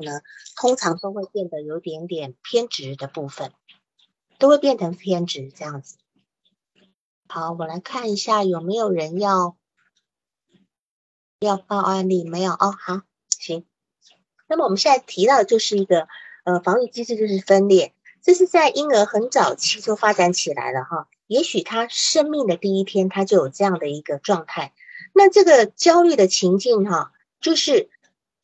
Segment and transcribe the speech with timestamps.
[0.00, 0.20] 呢，
[0.56, 3.52] 通常都会变得有点点偏执的部分，
[4.38, 5.96] 都会变成偏执这样子。
[7.28, 9.56] 好，我来看一下有没有人要
[11.40, 12.74] 要报案例，没有哦。
[12.78, 13.64] 好，行。
[14.48, 16.06] 那么我们现在提到的就是一个
[16.44, 21.08] 呃防御机制，就是分裂，这是在婴儿很早期就发展起来了哈。
[21.26, 24.72] 也许他生命的第一天他就有这样的一个状态，
[25.12, 27.90] 那这个焦虑的情境哈，就是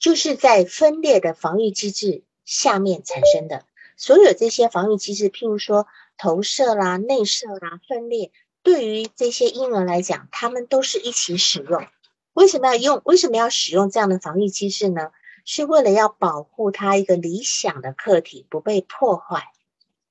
[0.02, 3.64] 就是在分裂的防御机制下面产生的。
[3.96, 5.86] 所有这些防御机制，譬如说
[6.18, 8.32] 投射啦、内射啦、分裂。
[8.64, 11.86] 对于这些婴儿来讲，他们都是一起使用。
[12.32, 13.02] 为什么要用？
[13.04, 15.12] 为什么要使用这样的防御机制呢？
[15.44, 19.52] 是为了要保护他一个理想的客体不被破坏。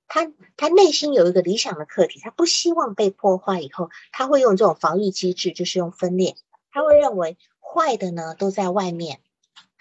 [0.08, 3.60] 他他内心有一个理想的客体，他不希望被破坏。
[3.60, 6.38] 以后他会用这种防御机制，就是用分裂。
[6.72, 9.20] 他会认为坏的呢都在外面，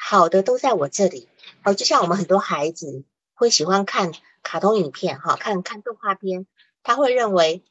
[0.00, 1.28] 好的都在我这里。
[1.62, 3.04] 哦，就像我们很多孩子
[3.34, 6.47] 会喜欢看卡通影片，哈，看看动画片，
[6.83, 7.62] 他会认为。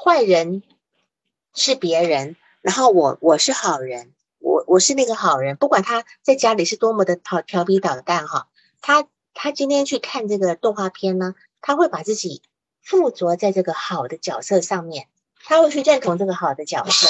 [0.00, 0.62] 坏人
[1.56, 5.56] 是别人，然后我我是好人，我我是那个好人。
[5.56, 8.46] 不管他在家里是多么的调调皮捣蛋哈，
[8.80, 12.42] 他他今天去看这个动画片呢，他会把自己
[12.80, 15.08] 附着在这个好的角色上面，
[15.42, 17.08] 他会去认同这个好的角色，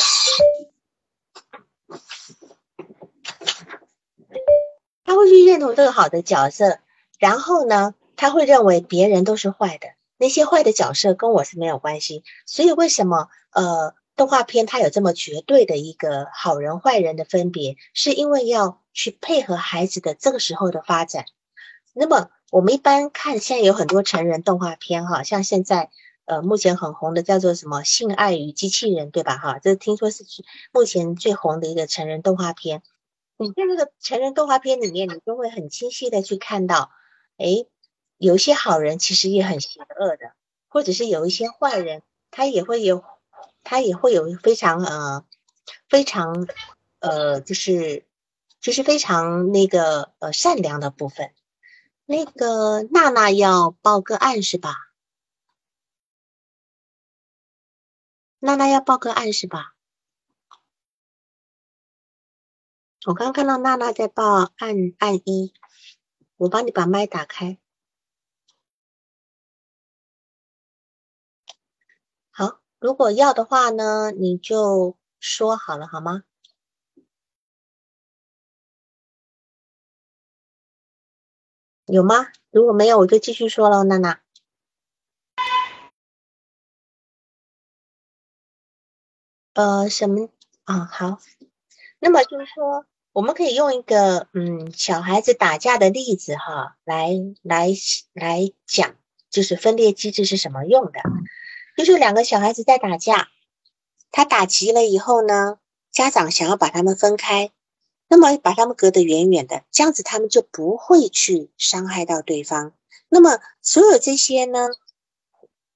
[5.08, 6.80] 他会去认同这个好的角色，
[7.18, 9.88] 然后呢，他会认为别人都是坏的。
[10.18, 21.24] 那些坏的角色跟我是没有关系，所以为什么呃动画片它有这么绝对的一个好人坏人的分别，是因为要去配合孩子的这个时候的发展。
[21.94, 25.88] 那么我们一般看现在有很多成人动画片哈，像现在
[26.26, 29.58] 呃目前很红的叫做什么《性爱与机器人》对吧哈？
[29.58, 30.26] 这听说是
[30.70, 32.82] 目前最红的一个成人动画片。
[33.38, 36.90] 你在这个成人动画片里面，你就会很清晰的去看到，
[37.38, 37.68] 诶。
[38.20, 40.32] 有一些好人其实也很邪恶的，
[40.66, 43.04] 或者是有一些坏人，他也会有，
[43.62, 45.24] 他也会有非常呃
[45.88, 46.48] 非常
[46.98, 48.08] 呃就是
[48.60, 51.32] 就是非常那个呃善良的部分。
[52.06, 54.74] 那个娜娜要报个案是吧？
[58.40, 59.76] 娜娜要报个案是吧？
[63.08, 65.54] 我刚看到娜娜在报案案一，
[66.36, 67.58] 我帮你把麦打开。
[72.30, 76.24] 好如果要的话呢，你就说好了，好吗？
[81.86, 82.30] 有吗？
[82.50, 84.20] 如果没有，我就继续说了，娜娜。
[89.54, 90.28] 呃，什么
[90.64, 90.84] 啊？
[90.84, 91.18] 好，
[92.00, 92.84] 那么就是说，
[93.18, 97.10] 我们可以用一个嗯小孩子打架的例子哈，来
[97.42, 97.70] 来
[98.12, 98.94] 来讲，
[99.28, 101.00] 就是分裂机制是什么用的。
[101.76, 103.26] 就是两个小孩子在打架，
[104.12, 105.58] 他打急了以后呢，
[105.90, 107.50] 家长想要把他们分开，
[108.06, 112.72] 那么把他们隔得远远的，这样子他们就不会去伤害到对方。
[113.08, 114.68] 那么所有这些呢，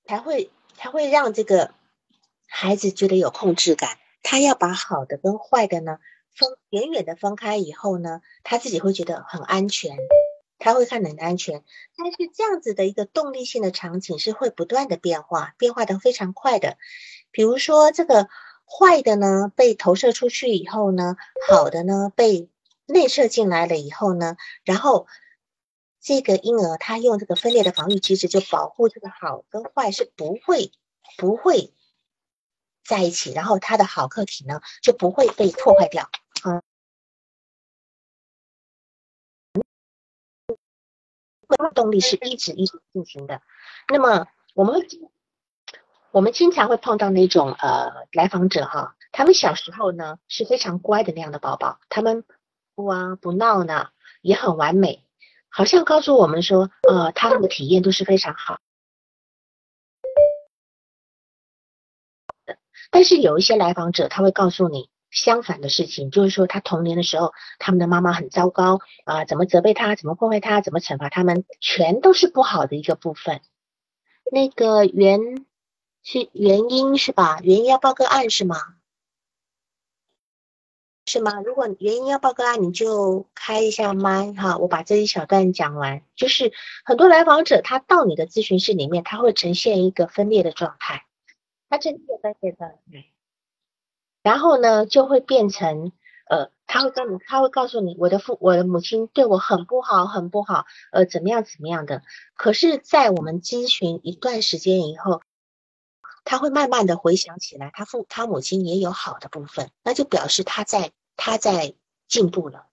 [0.07, 1.75] 才会才会让这个
[2.47, 3.99] 孩子觉得有控制感。
[4.23, 5.99] 他要把好的跟坏的呢
[6.35, 9.97] 分远远的分开以后呢，他自己会觉得很安全。
[10.65, 11.65] 他会看很安全，
[11.97, 16.79] 但是这样子的一个动力性的场景是会不断的变化，变化的非常快的。
[17.33, 18.29] 比如说这个
[18.65, 21.17] 坏的呢被投射出去以后呢，
[21.49, 22.49] 好的呢被
[22.87, 25.09] 内射进来了以后呢，然后
[26.01, 30.71] 这个婴儿他用这个分裂的防御机制就保护这个好跟坏是不会
[31.19, 31.75] 不会
[32.85, 36.09] 在一起，然后他的好客体呢就不会被破坏掉。
[41.75, 43.41] 动力是一直一直进行的。
[43.89, 44.87] 那么我们
[46.11, 52.25] 我们经常会碰到那种呃来访者哈，他们小时候呢是非常乖的那样的宝宝，他们
[52.75, 55.07] 不啊不闹呢，也很完美，
[55.49, 58.59] 好像告诉我们说呃他们的体验都是非常好
[62.45, 62.59] 的。
[62.91, 64.91] 但是有一些来访者他会告诉你。
[65.13, 73.43] 相反的事情，就是说他童年的时候，他们的妈妈很糟糕啊，怎么责备他，怎么破坏他，怎么惩罚他们，全都是不好的一个部分。
[74.33, 75.21] 那个原
[76.03, 77.39] 是原因是吧？
[77.43, 78.57] 原因要报个案是吗？
[81.05, 81.43] 是吗？
[81.43, 86.03] 如果原因要报个案，你就开一下麦哈，我把这一小段讲完。
[86.17, 86.53] 就是
[86.85, 91.05] 很多来访者他到你的咨询室里面，他会呈现一个分裂的状态，
[91.69, 92.79] 他这个分裂的。
[94.23, 95.93] 然后呢，就会变成
[96.29, 102.03] 呃，他会跟你，他会告诉你，我的父，我的母亲对我很不好，很不好，呃，怎么样，怎么样的。
[102.35, 105.23] 可是，在我们咨询一段时间以后，
[106.25, 111.75] 他会慢慢的回想起来，他父，他母亲也有好的部分，那就表示他在，他在
[112.09, 112.67] 进步了。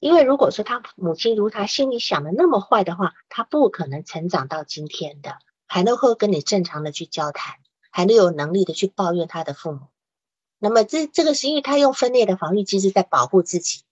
[0.00, 7.56] 因为如果说他母亲如他心里想的那么坏的话，他不可能成长到今天的，还能会跟你正常的去交谈，
[7.90, 9.86] 还能有能力的去抱怨他的父母。
[10.58, 13.82] 那么这这个是因为他用分裂的防御机制在保护自己，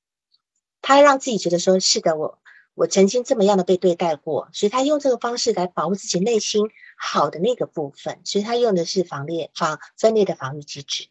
[0.82, 2.40] 他让自己觉得说是的，我
[2.74, 6.68] 我曾经这么样的被对待过，所以他用这个方式来保护自己内心
[6.98, 11.08] 好的那个部分，所以他用的是防裂防分裂的防御机制。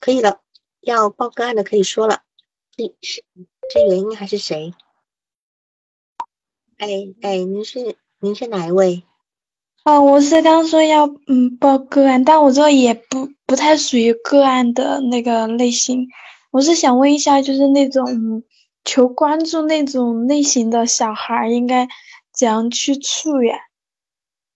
[0.00, 0.40] 可以了，
[0.80, 2.22] 要报个案的可以说了，
[2.76, 3.24] 是是
[3.72, 4.72] 是原因还是谁？
[6.78, 6.86] 哎
[7.22, 9.02] 哎，您是您是哪一位？
[9.84, 16.06] 哦，我是刚说要嗯报个案，但我这也不不太属于个案的那个类型。
[16.52, 18.44] 我是想问一下，就是那种
[18.84, 21.88] 求关注那种类型的小孩，应该
[22.32, 23.58] 怎样去处呀？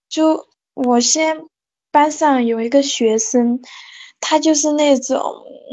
[0.07, 1.45] 就我先
[1.91, 3.61] 班上有一个学生。
[4.25, 5.21] 他就是那种，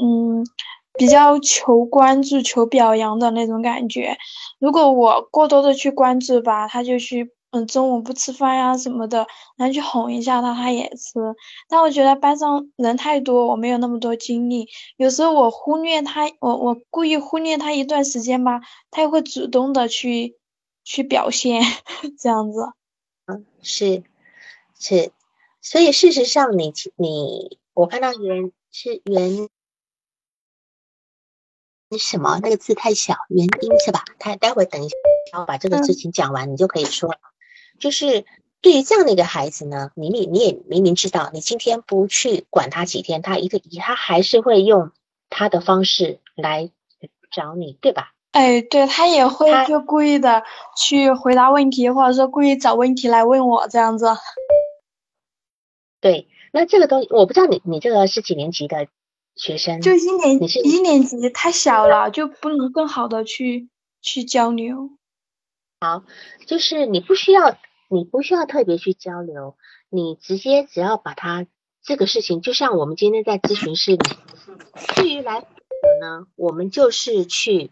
[0.02, 0.44] 嗯，
[0.98, 4.19] 比较求关注、求表扬的那种感觉。
[4.58, 9.26] 如果我过多的去关注吧，他就去，嗯，中午不吃饭呀什么的，
[9.56, 11.19] 然后去哄一下他，他也吃。
[11.69, 14.69] 但我觉得班上人太多，我没有那么多精力。
[14.96, 18.60] 有时候我忽略他，我我故意忽略他一段时间吧，
[18.90, 20.37] 他又会主动的去
[20.84, 21.62] 去表现，
[22.19, 22.60] 这样子。
[23.26, 24.02] 嗯，是
[24.78, 25.12] 是，
[25.62, 27.58] 所以事实上，你你。
[27.72, 29.48] 我看到原是原
[31.98, 34.04] 什么那个字太小，原因是吧？
[34.19, 34.94] 他待会等一下，
[35.32, 37.19] 然后把这个事情讲完，你就可以说了。
[37.78, 38.25] 就是
[38.60, 44.92] 对于这样的一个孩子呢，你你你也明明知道，你今天不去管他几天，他一个他还是会用
[45.28, 46.70] 他的方式来
[47.32, 48.12] 找你，对吧？
[48.32, 50.44] 哎，对他也会就故意的
[50.76, 54.06] 去回答问题，或者说故意找问题来问我这样子。
[56.00, 56.28] 对。
[56.52, 58.88] 那这个东西我不知道你你这个是几年级的
[59.36, 59.80] 学生？
[59.80, 63.68] 就一年级，一年级太小了，就不能更好的去
[64.02, 64.90] 去交流。
[65.80, 66.04] 好，
[66.46, 67.56] 就是你不需要
[67.88, 69.56] 你不需要特别去交流，
[69.88, 71.46] 你直接只要把他
[71.82, 73.98] 这个事情，就像我们今天在咨询室里，
[74.94, 75.40] 至于来
[76.00, 77.70] 呢，我们就是去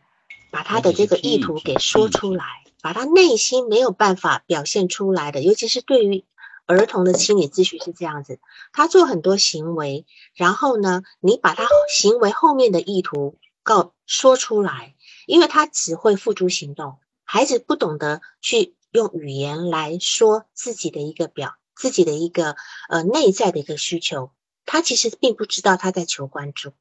[0.50, 2.44] 把他的这个意图给说出来，
[2.80, 6.24] 把他内心没有办法表现出来的，尤其是对于。
[6.68, 8.40] 儿童的心理咨询是这样子，
[8.74, 10.04] 他做很多行为，
[10.34, 14.94] 然后呢，你把他行为后面的意图告说出来，
[15.26, 22.54] 因为他只会付诸行动，孩子不懂得去用语言来说自己的一个表，自己的一个
[22.90, 24.30] 呃内在的一个需求，
[24.66, 26.74] 他其实并不知道他在求关注，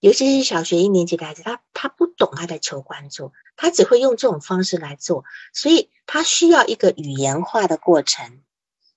[0.00, 5.24] 尤其是小学一年级的孩子，他他不懂他在求关注，他只会用这种方式来做，
[5.54, 8.42] 所以他需要一个语言化的过程。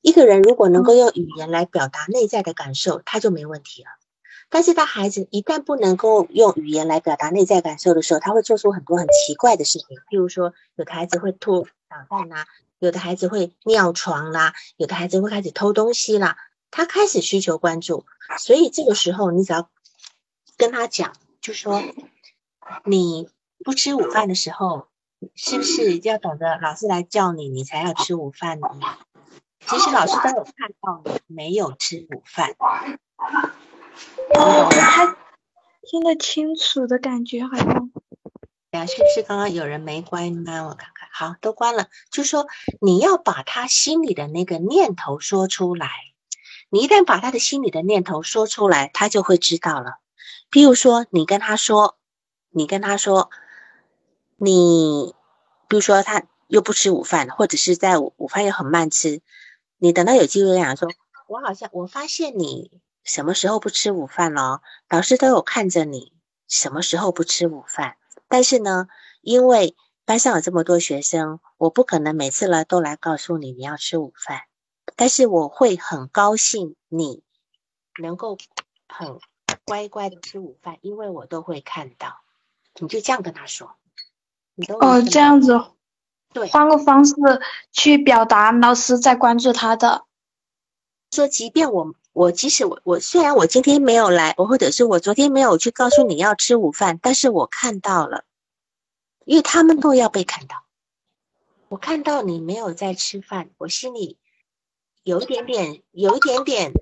[0.06, 3.90] 一个人如果能够用语言来表达内在的感受，他就没问题了。
[4.50, 9.98] 但是他孩子一旦不能够用语言来表达内在感受的时候，他会做出很多很奇怪的事情。
[10.07, 12.46] 譬如说，有的孩子会吐捣蛋啦，
[12.78, 16.38] 有的孩子会尿床啦，有的孩子会开始偷东西啦。
[16.69, 18.06] 他开始需求关注，
[18.38, 19.72] 所以这个时候你只要
[20.56, 21.81] 跟他讲，就说
[22.83, 23.28] 你
[23.64, 24.85] 不吃午饭的时候，
[25.33, 28.68] 是不是要等着老师来叫你，你才要吃午饭呢？
[29.68, 32.56] 其实老师都有看到你没有吃午饭，
[34.36, 35.18] 哦他
[35.84, 37.92] 听得清楚的感觉好像。
[38.72, 40.62] 呀，是不是刚刚有人没关麦？
[40.62, 41.88] 我看看，好，都关了。
[42.12, 42.48] 就说
[42.81, 45.90] 你要把他心里的那个念头说出来，
[46.69, 50.00] 你一旦把他的心里的念头说出来，他就会知道了。
[50.52, 51.98] 譬如说，你跟他说，
[52.50, 53.30] 你跟他说，
[54.36, 55.16] 你，
[55.69, 59.22] 比如说他又不吃午饭，或者是在午午饭又很慢吃。
[59.85, 60.89] 你等到有机会跟他说，
[61.27, 64.63] 我好像我发现你什么时候不吃午饭了？
[64.89, 66.11] 老师都有看着你
[66.47, 67.95] 什么时候不吃午饭。
[68.27, 68.87] 但是呢，
[69.21, 74.42] 因为班上有这么多学生，我不可能每次来都来告诉你你要吃午饭。
[74.95, 77.21] 但是我会很高兴你
[78.01, 78.39] 能够
[78.87, 79.19] 很
[79.65, 82.21] 乖乖的吃午饭，因为我都会看到。
[82.80, 83.75] 你就这样跟他说，
[84.56, 85.54] 你都哦这样子。
[86.35, 87.15] 对，换个方式
[87.71, 90.04] 去表达，老师在关注他的。
[91.11, 98.25] 说，即便我我即使我我虽然我今天没有来，我或者是我昨天没有去告诉你要吃午饭，但是我看到了，
[99.23, 100.65] 因为他们都要被看到。
[101.69, 104.18] 我看到你没有在吃饭，我心里
[105.04, 106.73] 有一点点，有一点点，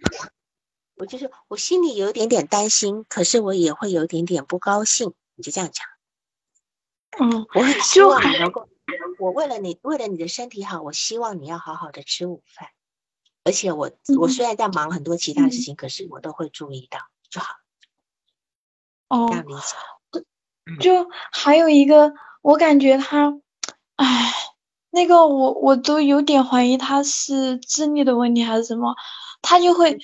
[0.95, 5.13] 我就是我心里有一点点担心，可是我也会有一点点不高兴。
[5.35, 5.85] 你就这样讲。
[7.19, 8.67] 嗯，我很希望你能够，
[9.19, 12.69] 我为了你，为了你的身体好，我希望你要好好的吃午饭。
[13.43, 17.55] 而且我我虽然在忙很多其他的事情，可是我都会注意到就好。
[19.09, 19.29] 哦。
[20.79, 23.33] 就还有一个，我感觉他，
[23.97, 24.33] 唉，
[24.91, 28.95] 那个我我都有点怀疑他是智力的问题还是什么，
[29.41, 29.99] 他就会。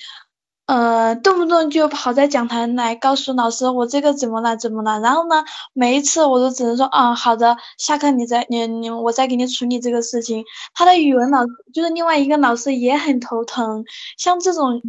[0.70, 10.44] 呃，动不动就跑在讲台来告诉老师我这个怎么了怎么了，然后呢，每一次我都只能说啊好的，下课你再你你我再给你处理这个事情。
[10.72, 13.84] 他的语文老就是另外一个老师也很头疼，
[14.16, 14.80] 像这种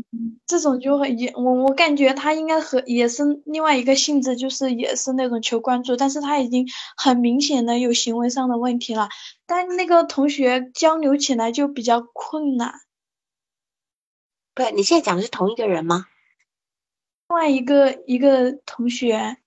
[0.46, 9.10] 这种就会也我我感觉他应该和也是另外一个性质，就是也是那种求关注，但是他已经很明显的有行为上的问题了，
[9.48, 12.76] 但那个同学交流起来就比较困难。
[14.64, 16.08] 不，你现在讲的是同一个人吗？
[17.30, 19.38] 另外一个一个同学，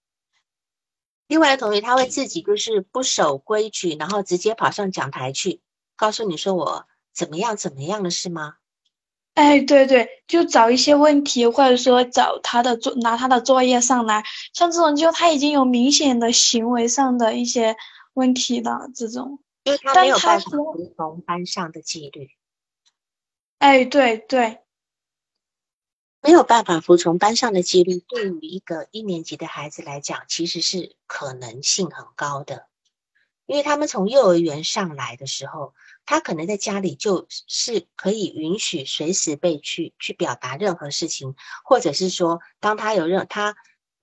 [1.27, 5.61] 另外一个同学他会自己就是不守规矩，然后直接跑上讲台去
[5.97, 8.57] 告诉你说我怎么样怎么样了，是吗？
[9.35, 17.77] 哎，对对，就找一些问题，或者说找他的作拿他的作业上来，像这种就他已经有明显的行为上的一些
[18.15, 22.31] 问题了，这种，因为他没有办法服从班上的纪律。
[23.59, 24.64] 哎，对对。
[26.25, 32.65] 没有办法服从班上的纪律，对于一个一年级的孩子来讲，其实是可能性很高的。
[33.45, 35.75] 因为他们从幼儿园上来的时候，
[36.07, 43.55] 他可能在家里就是可以允许随时被去去表达任何事情，或者是说，当他有任他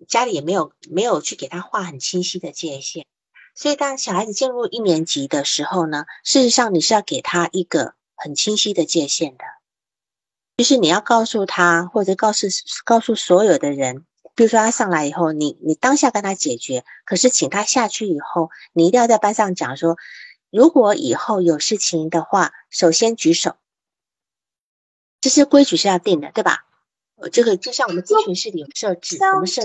[0.08, 3.08] 家里也没有没有去给他画很清晰的界限，
[3.56, 9.44] 所以当小孩子进入一年级的时候呢，事实上你是要给他一个很清晰的界限的。
[10.58, 12.48] 就是你要告诉他，或者告诉
[12.86, 14.05] 告诉所有的人，
[14.36, 19.98] 比如说他上来以后，你你当下跟他解决，可是请他下去以后，你一定要在班上讲说，
[20.51, 23.55] 如果以后有事情的话，首先举手，
[25.20, 26.65] 这些规矩是要定的，对吧？
[27.15, 29.63] 呃，这个就像我们咨询室里有设置，我们设，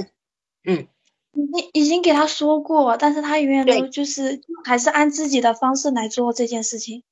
[0.65, 0.89] 嗯，
[1.33, 7.03] 已经已经给他说过，但是他永远都就是还是按自己的方式来做这件事情。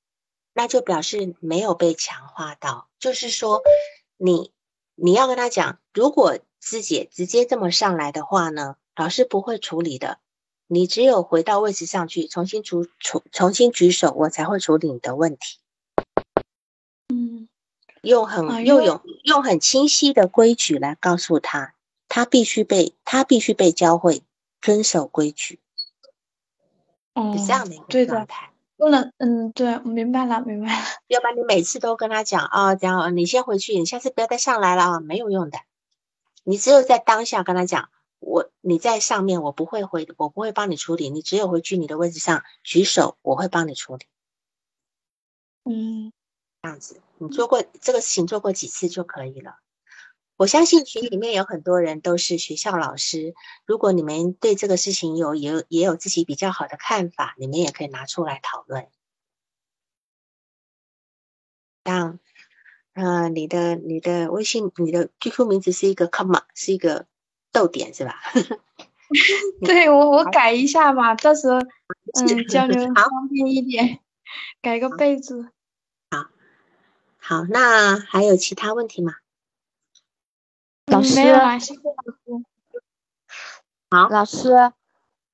[0.55, 3.63] 那就表示没有被强化到，就是说，
[4.17, 4.53] 你
[4.95, 10.19] 你要跟他讲，如果师姐直接这么上来的话呢，老师不会处理的。
[10.67, 15.59] 你只有回到位置上去，重新处处重新举手，我才会处理你的问题。
[17.09, 17.49] 嗯，
[18.01, 21.75] 用很又有用很清晰的规矩来告诉他，
[22.09, 24.23] 他必须被他必须被教会
[24.63, 25.61] 遵守规矩。
[27.13, 28.54] 哦，这样的一个状态。
[28.85, 30.85] 不能，嗯，对，我明白了，明白了。
[31.07, 35.59] 要不然你每次都跟他讲啊，这样你先回去，你下次不要再上来了啊，没有用的。
[36.43, 37.89] 你只有在当下跟他讲，
[38.19, 44.05] 我你在上面，我不会回，我不会帮你处理，你只有回去你的位置上举手，我会帮你处理。
[45.65, 46.13] 嗯，
[46.61, 49.57] 这样子，你做过这个事情做过几次就可以了。
[50.45, 53.35] 我相信群里面有很多人都是学校老师，
[53.65, 58.87] 如果你们对这个事情有有也有自己比较好的看法，你们也可以拿出来讨论。
[61.87, 62.19] 像，
[62.93, 67.07] 呃，你的你的微信你的 QQ 名字是一个 comma，是一个
[67.51, 68.21] 逗点是吧？
[69.65, 74.01] 对我我改一下吧，到时候嗯交流方便一点，
[74.61, 75.43] 改个备注。
[76.11, 76.29] 好，
[77.17, 79.15] 好，那还有其他问题吗？
[80.87, 81.21] 老师，
[83.91, 84.73] 好，老师，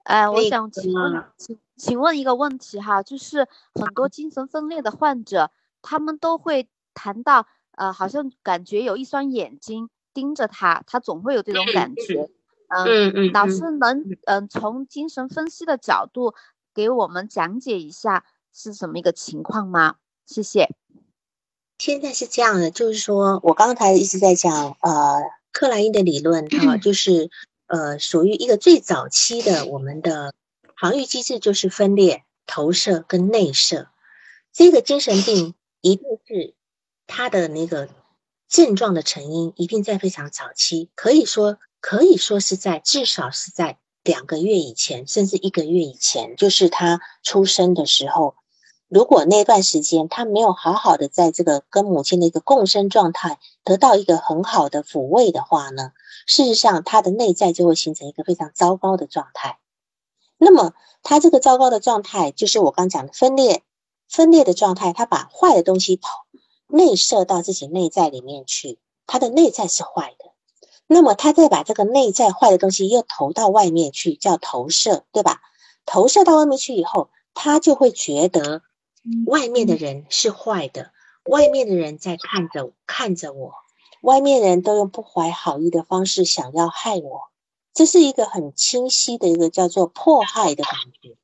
[0.04, 5.50] 哎，我想请问，请请问一个问题哈，就是很多精神分裂的患者，
[5.82, 12.30] 他们都会谈到，呃，好像感觉有一双眼睛盯着他，他总会有这种感觉。
[12.68, 16.34] 嗯嗯，老师能嗯从精神分析的角度
[16.72, 19.96] 给我们讲解一下是什么一个情况吗？
[20.24, 20.68] 谢谢。
[21.78, 25.39] 现在是这样的，就是说我刚才一直在讲，呃。
[25.52, 27.30] 克莱因的理论哈，就是
[27.66, 30.32] 呃，属于一个最早期的我们的
[30.80, 33.88] 防御机制，就是分裂、投射跟内射。
[34.52, 36.54] 这个精神病一定是
[37.06, 37.88] 它的那个
[38.48, 48.34] 症状的成因，一定在非常早期，可以说可以说是在至少是在两个月以前，甚至一个月以前，就是他出生的时候。
[48.90, 55.92] 如果那段时间他没有好好的在这个跟母亲的一个共生状态得到一个很好的抚慰的话呢，
[56.26, 59.60] 事实上他的内在就会形成一个非常糟糕的状态。
[60.38, 60.72] 那么
[61.04, 63.62] 他这个糟糕的状态就是我刚讲的分裂
[64.08, 66.08] 分裂的状态，他把坏的东西投
[66.66, 70.32] 内射到自己内在里面去，他的内在是坏的。
[70.88, 75.40] 那么他再把这个内在坏的东西又投到外面去，叫投射，对吧？
[75.86, 78.62] 投射到外面去以后，他就会觉得
[79.26, 80.92] 外面的人是坏的，
[81.24, 83.54] 外面的人在看着看着我，
[84.02, 87.30] 外面人都用不怀好意的方式想要害我，
[87.74, 91.16] 这是一个很清晰的一个叫做迫害的感觉。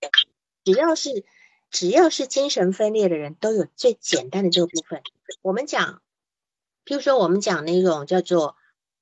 [0.64, 1.24] 只要是
[1.70, 5.02] 只要是精神分裂的人，都有最简单的这个部分。
[5.42, 6.00] 我们讲，
[6.84, 8.56] 譬如说我们讲那种叫做。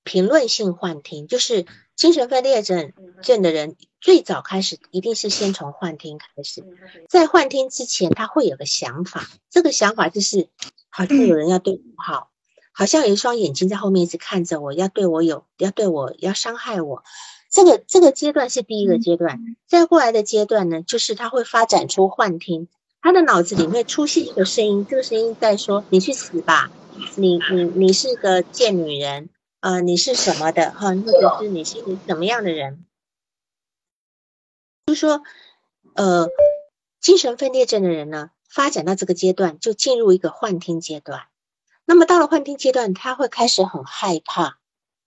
[0.07, 1.65] 评论性幻听就是
[1.97, 3.75] 精神分裂症症的人
[4.05, 6.63] 最早开始一定是先从幻听开始，
[7.09, 10.51] 在幻听之前他会有个想法，这个想法就是
[10.91, 12.29] 好像有人要对我好，
[12.71, 17.03] 好像有一双眼睛在后面一直看着我，要对我有要对我要伤害我。
[17.51, 22.69] 这个这个阶段是第一个阶段，再过来的阶段呢，就是他会发展出幻听，
[23.01, 26.71] 他的脑子里面出现一个声音，这个声音在说你去死吧，
[27.15, 29.31] 你你你是个贱女人。
[29.61, 30.95] 呃，你是什么的哈？
[30.95, 32.85] 或者是你是什么样的人？
[34.87, 35.23] 就是说，
[35.95, 36.29] 呃，
[37.01, 41.23] 精神分裂症的人呢，发展到这个阶段就进入一个幻听阶段。
[41.85, 44.59] 那么到了幻听阶段，他会开始很害怕。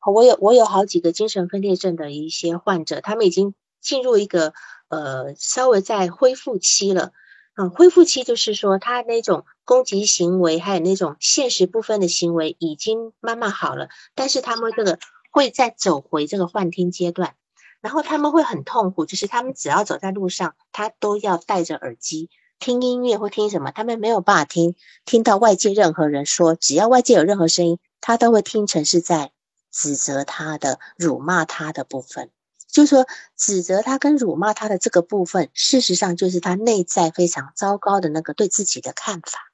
[0.05, 4.53] 我有我有好几个精神分裂症的一些患者，他们已经进入一个
[4.87, 7.11] 呃稍微在恢复期了。
[7.55, 14.99] 嗯，恢复期就是说，他那种攻击行为，还有那种现实部分的行为已经慢慢好了，但是他们这个
[15.31, 17.35] 会再走回这个幻听阶段，
[17.81, 22.29] 然后他们会很痛苦，就是他们只要走在路上，他都要戴着耳机
[22.59, 29.31] 听音乐或听什么，他们没有办法听听到外界任何人说，只要外界有任何声音，他都会听成是在
[29.71, 32.31] 指责他的、辱骂他的部分。
[32.67, 39.51] 就是说，指责他跟辱骂他的这个部分，事实上就是他内在非常糟糕的那个对自己的看法。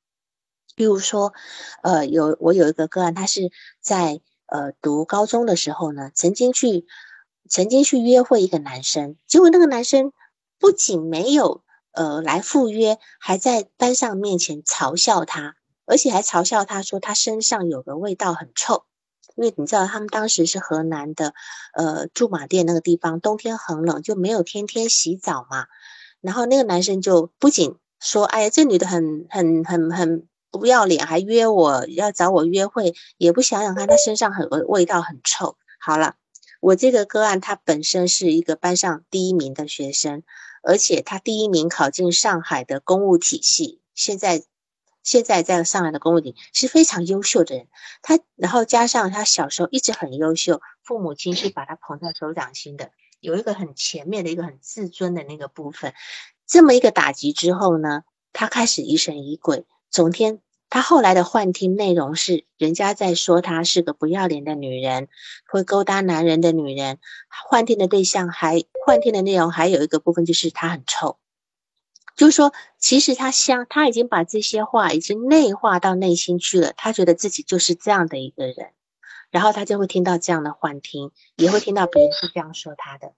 [0.76, 1.34] 比如说，
[1.84, 6.86] 呃，有我有一个个案，他是在呃读高中的时候呢，曾经去
[7.50, 10.14] 曾经去约会一个男生，结果那个男生
[10.60, 18.86] 不仅没有呃来赴约，还在班上面前嘲笑他，而且还嘲笑他说他身上有个味道很臭。
[19.36, 21.34] 因为你知道，他们当时是河南的，
[21.74, 25.66] 呃，驻马店那个地方，冬天很冷，就没有天天洗澡嘛。
[26.22, 36.14] 然后那个男生就不仅说：“哎呀，这女的很很很很不要脸，还约我要找我约会，也不想想看她身上很味道很臭。”好了，
[36.64, 40.24] 我这个个案他本身是一个班上第一名的学生，
[40.62, 44.44] 而且他第一名考进上海的公务体系，现在。
[45.04, 47.68] 现在在上海的公务顶是非常优秀的人，
[48.02, 55.94] 他然后加上他小时候一直很优秀，父母亲是把他捧在手掌心的，有一个很前面的一个很自尊的那个部分。
[56.48, 60.40] 这么一个打击之后呢，他开始疑神疑鬼，整天
[60.74, 65.08] 他后来的幻听内容是人家在说他是个不要脸的女人，
[65.46, 66.98] 会勾搭男人的女人。
[67.30, 71.20] 幻听的对象还幻听的内容还有一个部分就是他很臭。
[72.16, 76.74] 就是说，其实他相他已经把这些话已经内化到内心去了。
[76.76, 78.74] 他觉得自己就是这样的一个人，
[79.30, 83.14] 然后他就会听到这样的幻听，也会听到别人是这样说他的。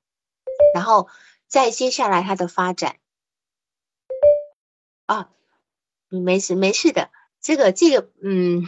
[0.74, 1.08] 然后
[1.48, 2.98] 在接下来他的发展，
[5.06, 5.30] 啊，
[6.10, 7.12] 没事没事的，
[7.46, 8.68] 这个这个嗯，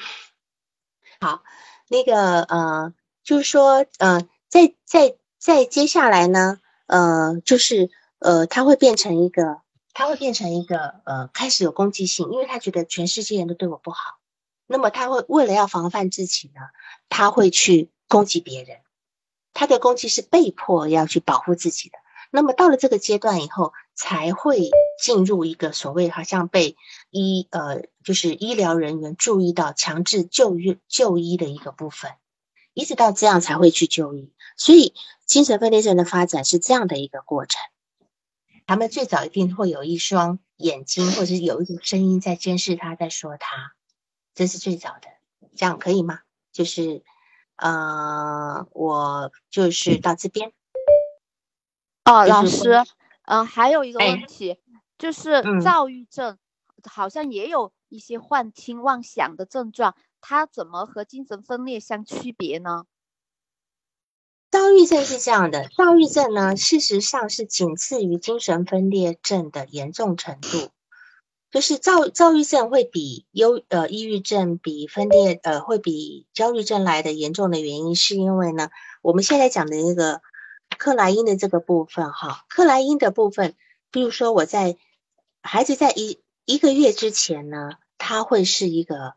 [1.19, 1.41] 好，
[1.89, 9.61] 那个呃，就是说呃，在在在接下来呢，呃，就是呃，他会变成一个。
[9.95, 14.19] 他会变成一个呃，开始有攻击性，因为他觉得全世界人都对我不好，
[14.67, 16.61] 那么他会为了要防范自己呢，
[17.09, 18.77] 他会去攻击别人。
[19.55, 21.97] 他的攻击是被迫要去保护自己的。
[22.29, 24.69] 那么到了这个阶段以后，才会
[25.01, 26.77] 进入一个所谓好像被
[27.09, 32.11] 医呃，就是医疗人员注意到强制就医就医的一个部分，
[32.73, 34.33] 一直到这样才会去就医。
[34.55, 34.93] 所以
[35.25, 37.59] 精神分裂症的发展是这样的一个过程。
[38.65, 43.73] 他们最早一定会有一双眼睛，或者是有一种声音在监视他，在说他，
[44.35, 45.07] 这是最早的，
[45.55, 46.19] 这样可以吗？
[46.51, 47.03] 就是，
[47.55, 50.51] 呃，我就是到这边。
[52.03, 52.83] 哦，老师，
[53.25, 54.57] 嗯，还有一个问题，
[54.97, 56.37] 就是躁郁症
[56.85, 62.85] 好像也有一些幻听妄想的症状，它怎么和精神分裂相区别呢？
[64.49, 70.69] 躁郁症是这样的，躁郁症呢，事实上是仅次于精神分裂症的严重程度。
[71.49, 78.69] 就是躁躁郁症会比忧呃抑郁症比分裂呃会比焦虑症来的严重的原因，是因为呢，
[79.01, 80.21] 我们现在讲的那个
[80.77, 83.55] 克莱因的这个部分哈，克莱因的部分，
[83.91, 84.77] 比如说我在
[85.41, 89.15] 孩子在一一个月之前呢，他会是一个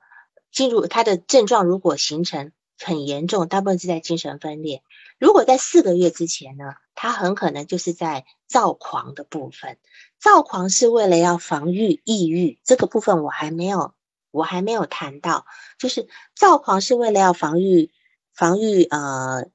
[0.50, 4.82] 进入他的症状如果形成很严重，大部分是在精神分裂。
[5.16, 9.78] 如果在四个月之前呢，他很可能就是在躁狂的部分。
[10.18, 13.94] 躁狂是为了要防御抑郁，这个部分我还没有，
[14.32, 15.46] 我还没有谈到。
[15.78, 17.92] 就是躁狂是为了要防御
[18.34, 19.46] 防御呃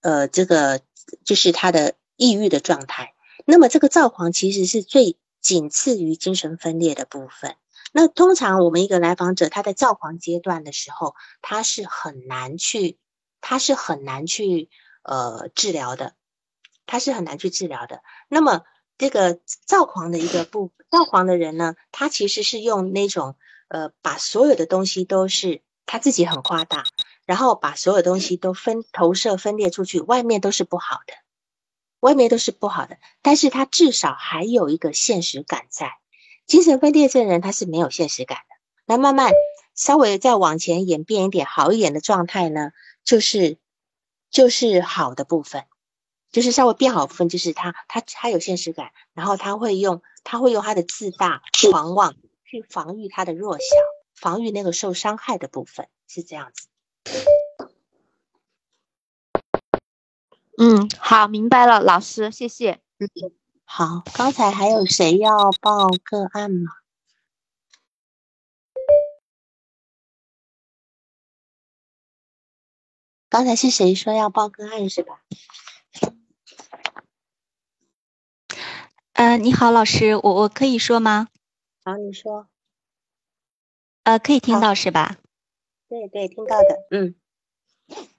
[0.00, 0.80] 呃这个
[1.26, 3.12] 就是他的抑郁的状态。
[3.44, 7.56] 那么这个躁狂其实是最仅次于精神分裂的部分。
[7.92, 12.98] 那通常我们一个来访者他在躁狂阶段的时候，他是很难去，
[13.40, 14.68] 他是很难去。
[15.02, 16.12] 呃，治疗的，
[16.84, 18.02] 他是很难去治疗的。
[18.28, 18.64] 那么，
[18.98, 23.36] 这个躁狂的一个不躁狂的人呢，他其实是用那种
[23.68, 26.84] 呃，把所有的东西都是他自己很夸大，
[27.24, 31.14] 然后把所有东西都分投射分裂出去，外面都是不好的，
[32.00, 32.98] 外面都是不好的。
[33.22, 35.92] 但是他至少还有一个现实感在。
[36.46, 38.54] 精神分裂症人他是没有现实感的。
[38.86, 39.32] 那慢慢
[39.74, 42.72] 稍微再往前演变一点好一点的状态呢，
[43.04, 43.58] 就是。
[44.30, 45.64] 就是好的部分，
[46.30, 53.64] 就是稍微变好的部分，就是他他他有现实感，然后他会用他会用他的自大狂妄去防御他的弱小，
[54.14, 56.68] 防御那个受伤害的部分，是这样子。
[60.60, 62.80] 嗯，好，明白了，老师，谢谢。
[62.98, 63.08] 嗯
[63.64, 66.72] 好，刚才还有谁要报个案吗？
[73.28, 75.20] 刚才是谁说要报个案是吧？
[79.12, 81.28] 呃，你好，老师，我我可以说吗？
[81.84, 82.48] 好，你说。
[84.02, 85.18] 呃，可以听到是吧？
[85.88, 86.86] 对对，听到的。
[86.90, 87.14] 嗯。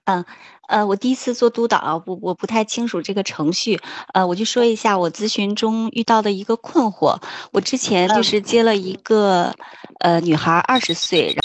[0.09, 0.25] 嗯
[0.67, 3.79] 呃，我第一次做督导，我我不太清楚这个程序。
[4.13, 7.19] 呃，我就说一下我咨询中遇到的一个困惑。
[7.51, 9.51] 我之前就是接了一个
[9.99, 11.35] 呃女孩，二十岁。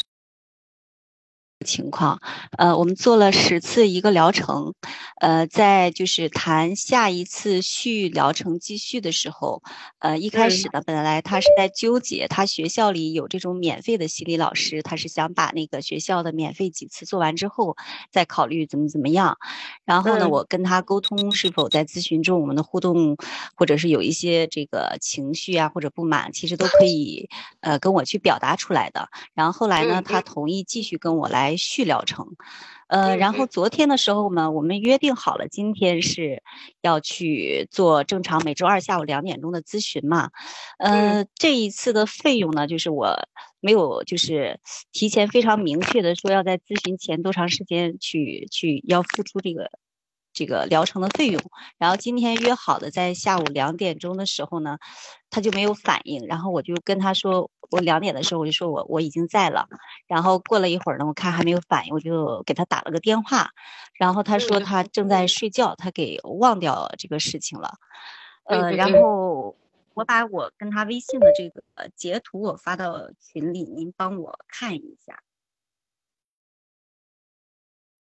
[1.65, 2.21] 情况，
[2.57, 4.75] 呃，我们做了十次一个疗程，
[5.21, 9.63] 呃，在就是谈下一次续疗程继续的时候，
[9.99, 17.77] 呃，一开始呢，本来他是在纠结，他学校里有这种免费的心理老师，他是想把那个学校的免费几次做完之后，
[18.13, 19.39] 再考虑怎么怎么样。
[19.85, 23.17] 然后呢，我跟他沟通是否在咨询中我们的互动，
[23.57, 27.29] 或者是有一些这个情绪啊或者不满，其实都可以
[27.61, 29.09] 呃跟我去表达出来的。
[29.35, 31.54] 然后后来呢，他同意继续跟我来。
[31.57, 32.27] 续疗程，
[32.89, 36.43] 呃，然后昨天的时候呢，我们约定好了，今天是
[36.81, 40.31] 要去做正常每周二下午两点钟的咨询嘛，
[40.79, 43.29] 呃，这一次的费用呢，就是我
[43.61, 44.61] 没有就是
[44.93, 49.71] 提前非常明确的说要在咨询前多长时间去去要付出这个。
[50.35, 51.41] 这个疗程的费用，
[51.79, 54.77] 然后今天约好的在下午两点钟的时候呢，
[55.31, 59.67] 他就没有反应，然后我就跟他说，我两点的时候我就说我我已经在了，
[60.09, 63.51] 然后过了一会儿呢，我看还没有反应，我就给他打了个电话，
[63.95, 67.75] 然后他说他正在睡觉，他给忘掉这个事情了，
[68.45, 69.57] 呃，然后
[69.95, 71.63] 我把我跟他微信的这个
[71.95, 75.21] 截图我发到群里，您帮我看一下。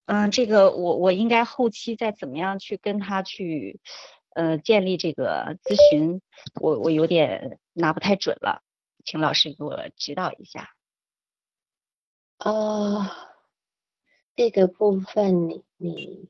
[0.07, 3.81] 嗯，这个我我应该后期再怎么样去跟他去，
[4.35, 6.21] 呃，建立这个咨询，
[6.61, 8.62] 我我有点拿不太准了，
[9.05, 10.75] 请老师给我指导一下。
[12.37, 13.11] 啊，
[14.37, 16.29] 这个部分你你。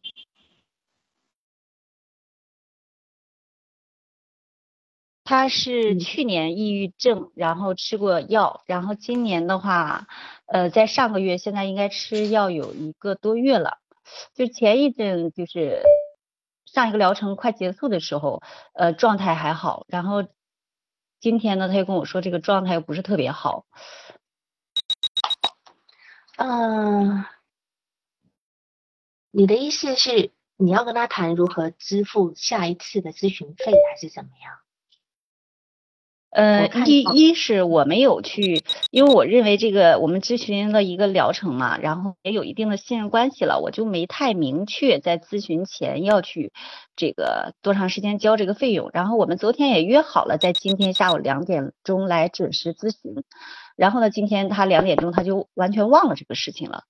[5.24, 10.06] 他是去年抑郁症，然后吃过药，然后今年的话，
[10.44, 13.78] 呃，在上个月，现在应该吃药有一个多月了。
[14.34, 15.82] 就前一阵，就是
[16.66, 18.42] 上一个疗程快结束的时候，
[18.74, 20.26] 呃，状态还好，然后
[21.20, 23.64] 今天呢，他又跟我说这个状态又不是特别好。
[26.36, 27.24] 嗯，
[29.30, 34.58] 你的意思是你要跟他谈如何支付下一次的咨询费，还是怎么样？
[36.34, 46.52] 呃，一一是我没有去，因为我认为这个我们咨询了一个疗程嘛，然后也有一定的信任关系了，我就没太明确在咨询前要去
[46.96, 48.90] 这个多长时间交这个费用。
[48.92, 53.22] 然后我们昨天也约好了在今天下午两点钟来准时咨询，
[53.76, 56.82] 然后呢，今天他两点钟他就完全忘了这个事情了，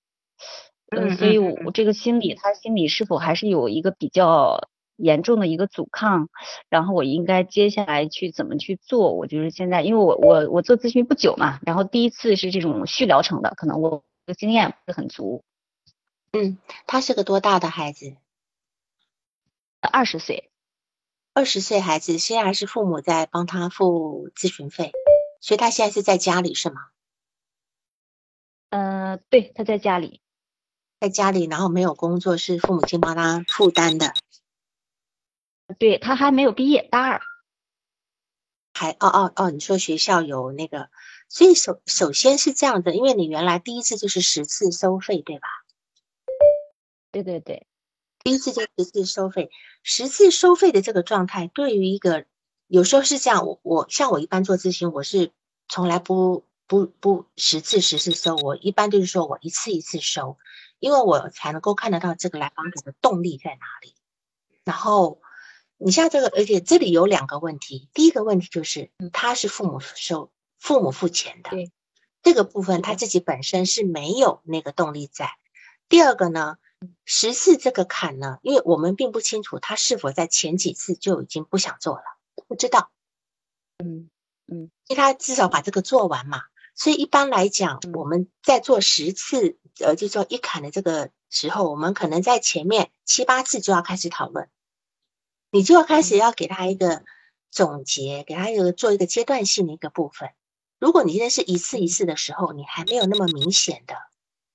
[0.89, 4.69] 嗯，所以我这个心理他心里是否还是有一个比较。
[4.97, 6.29] 严重的一个阻抗，
[6.69, 9.13] 然后我应该接下来去怎么去做？
[9.13, 15.45] 我就是现在，因为我我我做咨询不久嘛，然后第一次是这种续疗程的，可能我的经验不是很足。
[16.33, 18.17] 嗯，他是个多大的孩子？
[19.81, 20.51] 二十岁。
[21.37, 24.93] 二十岁孩子，现在还是父母在帮他付咨询费，
[25.41, 26.81] 所以他现在是在家里是吗？
[28.71, 30.21] 呃，对，他在家里，
[31.01, 34.15] 在家里，然后没有工作，是父母亲帮他负担的。
[35.79, 37.21] 对他还没有毕业，大二。
[38.77, 40.91] 还哦哦哦，你说学校有那个，
[41.29, 45.47] 所以首首先是这样的，因为你原来第一次就是十次收费，对吧？
[47.13, 47.69] 对对对，
[48.25, 49.49] 第一次就十次收费，
[49.85, 52.27] 十次收费的这个状态，对于一个
[52.67, 55.31] 有时候是这样，我我像我一般做咨询，我是
[55.69, 60.37] 从来不不不十次十次收，我一般就是说我一次一次收，
[60.81, 63.95] 因为我才能够看得到这个来访者的动力在哪里，
[64.65, 65.21] 然后。
[65.85, 67.91] 你像这个，而且这里有两个问题。
[67.93, 71.73] 第一个问题就是，他是父母收、父母付钱的，对
[72.23, 75.29] 这个部分他自己本身是没有那个动力在。
[75.91, 76.57] 第二个呢，
[77.05, 82.05] 十次这个坎呢，因为我们并不清楚他是否在前几次就已经不想做了，
[82.49, 82.91] 不知道。
[83.77, 84.09] 嗯
[84.47, 86.45] 嗯，因为他至少把这个做完嘛，
[86.75, 94.49] 所以一般来讲，我们在做十次，呃，就说一坎的这个时候，我们可能在前面七八次就要开始讨论。
[95.55, 97.05] 你就要开始要给他一个
[97.53, 100.31] 总结，给他一个做一个阶段性的一个部分。
[100.81, 103.95] 如果你现在是一次一次的时候，你还没有那么明显的，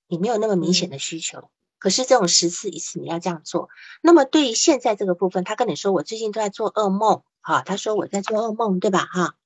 [0.08, 1.48] 你没有那么明显的需求。
[1.78, 3.70] 可是这种十次一次你要这样做，
[4.02, 9.36] 那么对于现在这个部分，他跟你说我最近都在做噩梦，啊，他说我在做噩梦，对吧，哈？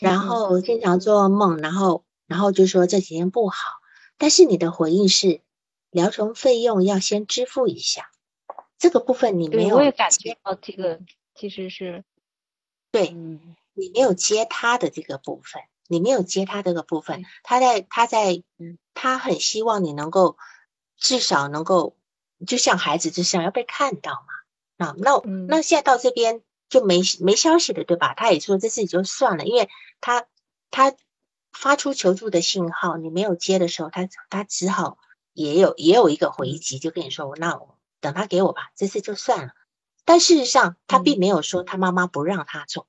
[0.00, 3.58] 然后经常做噩梦，然后然后就说这几天不好，
[4.16, 5.42] 但是你的回应是
[5.90, 8.08] 疗程费用要先支付一下。
[8.78, 11.00] 这个部分你没有，我也感觉到这个
[11.34, 12.04] 其实是，
[12.90, 18.42] 对，你没有接他的这个部分，你没有接他这个部分，他在他在，
[18.92, 20.36] 他很希望你能够
[20.96, 21.96] 至少能够，
[22.46, 24.26] 就像孩子就想要被看到嘛，
[24.76, 28.14] 那那那现在到这边就没没消息了，对吧？
[28.14, 29.68] 他也说这事也就算了，因为
[30.00, 30.26] 他
[30.70, 30.94] 他
[31.52, 34.98] 发出求助的信号，你没有接的时候，他他只好
[35.32, 37.78] 也有也有一个回击，就跟你说那我。
[38.04, 39.54] 等他给我吧，这次就算了。
[40.04, 42.86] 但事实上，他并没有说他妈妈不让他做。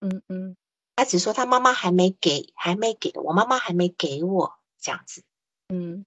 [0.00, 0.56] 嗯嗯，
[0.94, 5.22] 他只说他妈妈还没给，还没给我妈妈还没给我这样子。
[5.68, 6.06] 嗯，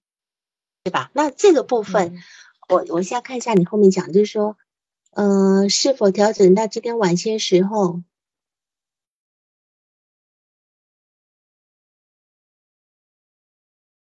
[0.82, 1.12] 对吧？
[1.14, 2.20] 那这个部分，
[2.68, 4.56] 我我现在看一下你后面讲，就是说，
[5.12, 8.02] 嗯，是否调整到今天晚些时候？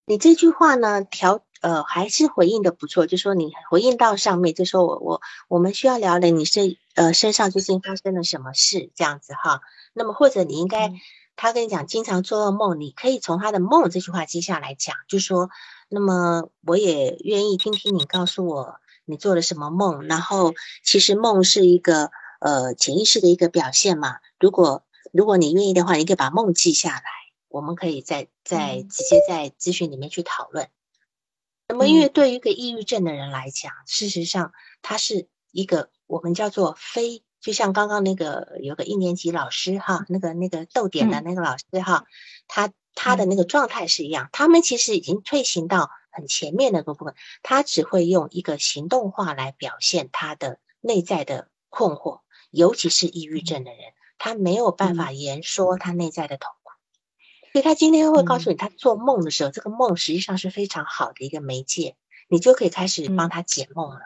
[0.04, 1.45] 你这句话呢，调。
[1.62, 9.60] 呃，还是回应的不错，就说你回应到上面，就说我我我们需要了解你是呃身上最近发生了什么事这样子哈。
[9.92, 10.92] 那么或者你应该，
[11.34, 15.48] 他跟你讲经常做噩梦，你可以从他的梦这句话接下来讲，就说
[15.88, 24.16] 那么我也愿意听听你告诉我你做了什么梦，然后其实梦是一个呃潜意识的一个表现嘛。
[24.38, 27.02] 如果如果你愿意的话，你可以把梦记下来，
[27.48, 30.68] 我们可以在在直接在咨询里面去讨论。
[31.68, 34.52] 那么，因为对于一个抑郁症的人来讲，事实上
[34.82, 42.04] 他是一个我们叫做非，就像刚刚那个有个一年级老师哈，那个那个逗点的那个老师哈，
[42.46, 53.80] 他他的那个状态是一样，他们其实已经退行到很前面那个部分，他只会用一个行动化来表现他的内在的困惑，尤其是抑郁症的人，
[54.18, 56.48] 他没有办法言说他内在的痛。
[57.56, 61.96] 所以他今天会告诉你，他做梦的时候，这个梦实际上是非常好的一个媒介，
[62.28, 64.00] 你就可以开始帮他解梦了。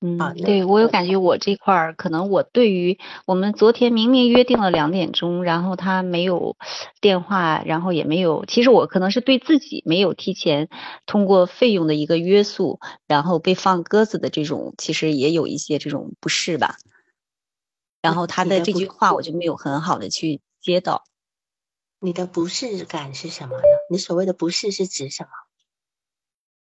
[0.00, 6.56] 嗯，对我有感觉，我这块儿可能我对于我们昨天明明约定了两点钟，然后他没有
[7.00, 10.68] 电话，然后也没有，其实我可能是对自己没有提前
[11.06, 16.74] 通过费用的一个约束，然后被放鸽子的这种，其实也有一些这种不适吧。
[18.02, 21.04] 然后他的这句话，我就没有很好的去接到。
[22.00, 23.62] 你的不适感是什么呢？
[23.90, 25.30] 你所谓的不适是指什么？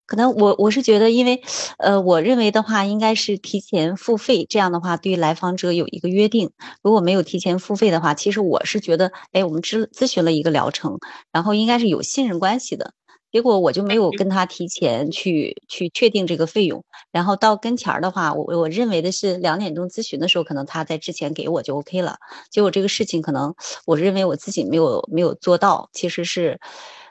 [0.06, 1.40] 可能我我是觉得，因为
[1.78, 6.50] 呃，我认为的话，应该是提前付费，这样的话对来访者有一个约定。
[6.82, 10.98] 如果没有提前付费的话，其实我是觉得，哎，我们咨咨询了一个疗程，
[11.30, 12.94] 然后应该是有信任关系的。
[13.32, 22.18] 结果我就没有跟他提前去去确定这个费用，然后到跟前儿的话，我我认为的是两点钟咨询的时候，可能他在之前给我就 OK 了。
[22.50, 23.54] 结果这个事情可能
[23.86, 26.58] 我认为我自己没有没有做到，其实是，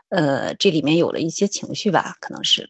[0.09, 2.69] 呃，这里面有了一些情绪吧，可能是。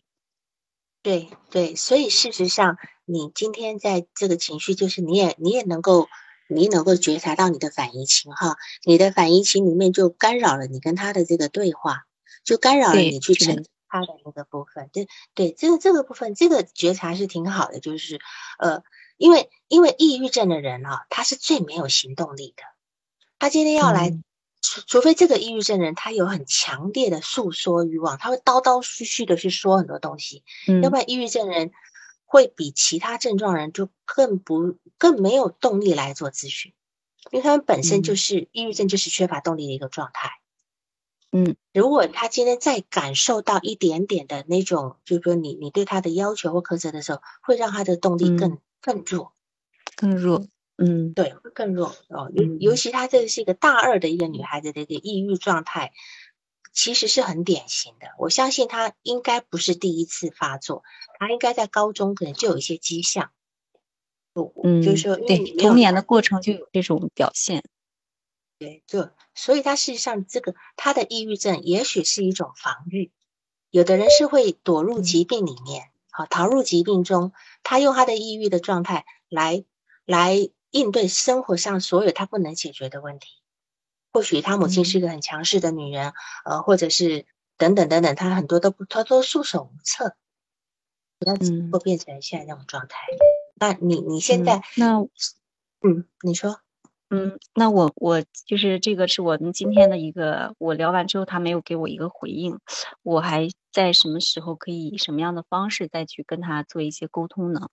[1.01, 6.07] 对对，所以事实上，你今天在这个情绪，就是你也你也能够
[6.49, 12.03] 你能够觉察到你的反移情哈，你的反移情里面就干扰了你跟他的这个对话。
[12.43, 17.79] 就干扰了你去成他的那个部分，对对，这个这个部分，这个觉察是挺好的。
[17.79, 18.19] 就是，
[18.59, 18.83] 呃，
[19.17, 22.63] 因为因为抑郁症的人啊，他是最没有行动力的。
[23.39, 24.11] 他今天要来
[24.61, 31.71] 除除非这个抑郁症人他有很强烈的诉说欲望，他会叨叨絮絮的去说很多东西，嗯，要不然抑郁症人
[32.25, 36.73] 会比其他症状人就更不更没有动力来做咨询，
[37.31, 40.38] 因为他们本身就是抑郁症，就是缺乏动力的一个状态。
[41.31, 49.33] 嗯，如果他今天再感受到一点点的那种，就是说你你对他的要求或苛责的时候，会让他的动力更更弱，
[49.95, 50.47] 更弱。
[50.81, 52.31] 嗯，对，会更弱哦。
[52.33, 55.91] 尤尤其她这是一个大二的一个女孩子的一个抑郁状态，
[56.71, 58.07] 其实是很典型的。
[58.17, 60.83] 我相信她应该不是第一次发作，
[61.19, 63.29] 她应该在高中可能就有一些迹象。
[64.63, 67.61] 嗯，就是说，对，童年的过程就有这种表现。
[68.59, 73.11] 对，就所以他事实上这个他的抑郁症也许是一种防御。
[73.71, 79.65] 有的人是会躲入疾病里面，好逃入疾病中，他用他的抑郁的状态来
[80.05, 80.51] 来。
[80.71, 83.29] 应对生活上所有他不能解决的问题，
[84.13, 86.13] 或许他母亲是一个很强势的女人，
[86.45, 87.25] 呃，或者是
[87.57, 90.15] 等等等等，他很多都不，他都束手无策，
[91.17, 91.35] 那
[91.71, 92.99] 会变成现在那种状态。
[93.55, 94.99] 那你你现在那
[95.81, 96.61] 嗯，你说
[97.11, 102.59] 嗯，那我我就是这个是我们今天的一个，我聊完之后他没有给我一个回应，
[103.01, 107.69] 我还在什么时候可以以什么样的方式再去跟他做一些沟通呢？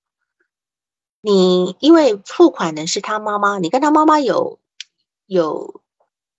[1.21, 4.59] 你因为付款的是他妈妈，你跟他妈妈有
[5.27, 5.83] 有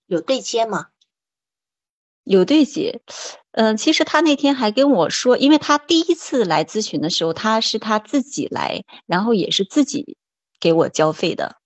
[0.06, 0.88] 有对接吗？
[2.24, 3.00] 有对接，
[3.52, 10.18] 嗯，其实他那天还跟我说，因为他第一次来咨询的时候，他是他自己来，然后也是自己
[10.60, 11.56] 给我交费的，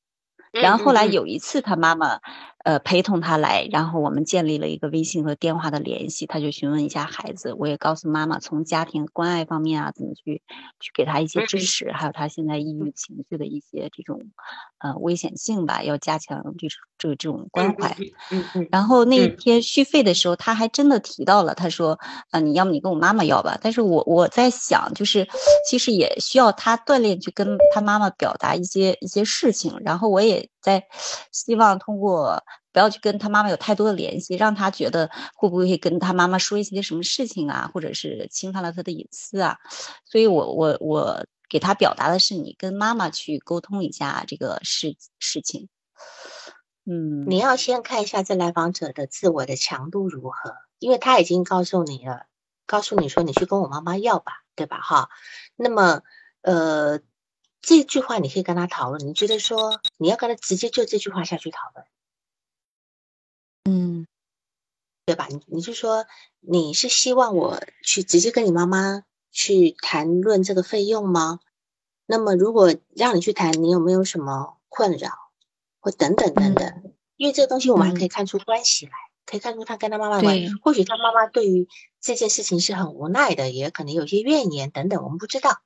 [0.53, 2.21] 然后后来有一次他妈妈。
[2.65, 10.43] 呃，陪同他来，然后我们建立了一个微信和电话的联系，他就询问一下孩子，我也告诉妈妈，从家庭关爱方面啊，怎么去
[10.79, 14.21] 去给他一些支持，还有他现在抑郁情绪的一些这种
[14.79, 17.97] 呃危险性吧，要加强就是这个这种关怀。
[18.71, 21.99] 然后那一天续费的时候，他还真的提到了，他说
[22.31, 23.59] 啊，你要么你跟我妈妈要吧。
[23.61, 25.27] 但是我我在想，就是
[25.69, 30.49] 其实也需要他锻炼去跟他妈妈表达一些一些事情，然后我也。
[30.63, 30.87] 在
[31.33, 39.59] 希望通过不要去跟他妈妈有太多的联系，让他觉得会不会跟他妈妈说一些什么事情啊，或者是侵犯了他的隐私啊？
[40.07, 45.69] 所以我我我给他表达的是你跟妈妈去沟通一下这个事事情。
[46.87, 52.27] 嗯，你要先看一下这来访者的自我的强度如何，因为他已经告诉你了，
[52.67, 54.81] 告诉你说你去跟我妈妈要吧，对吧？
[54.81, 55.11] 哈，
[55.57, 56.03] 那么
[56.43, 57.01] 呃。
[57.63, 61.87] 这句话你可以跟他讨论，你觉得说你要跟他直接就这句话下去讨论，
[63.65, 64.07] 嗯，
[65.07, 65.29] 对吧？
[65.31, 66.05] 你你就说
[66.41, 71.39] 你是希望我去直接跟你妈妈去谈论这个费用吗？
[72.05, 75.11] 那么如果让你去谈，你有没有什么困扰
[75.79, 76.95] 或等等等等？
[77.17, 78.93] 因为这个东西我们还可以看出关系来，
[79.25, 80.49] 可以看出他跟他妈妈的关系。
[80.61, 81.69] 或许他妈妈对于
[82.01, 85.63] 这件事情是很无奈的，也可能有些怨言等等，我们不知道。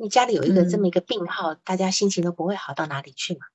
[0.00, 3.46] 你家里有一个这么一个病号，大家心情都不会好到哪里去嘛。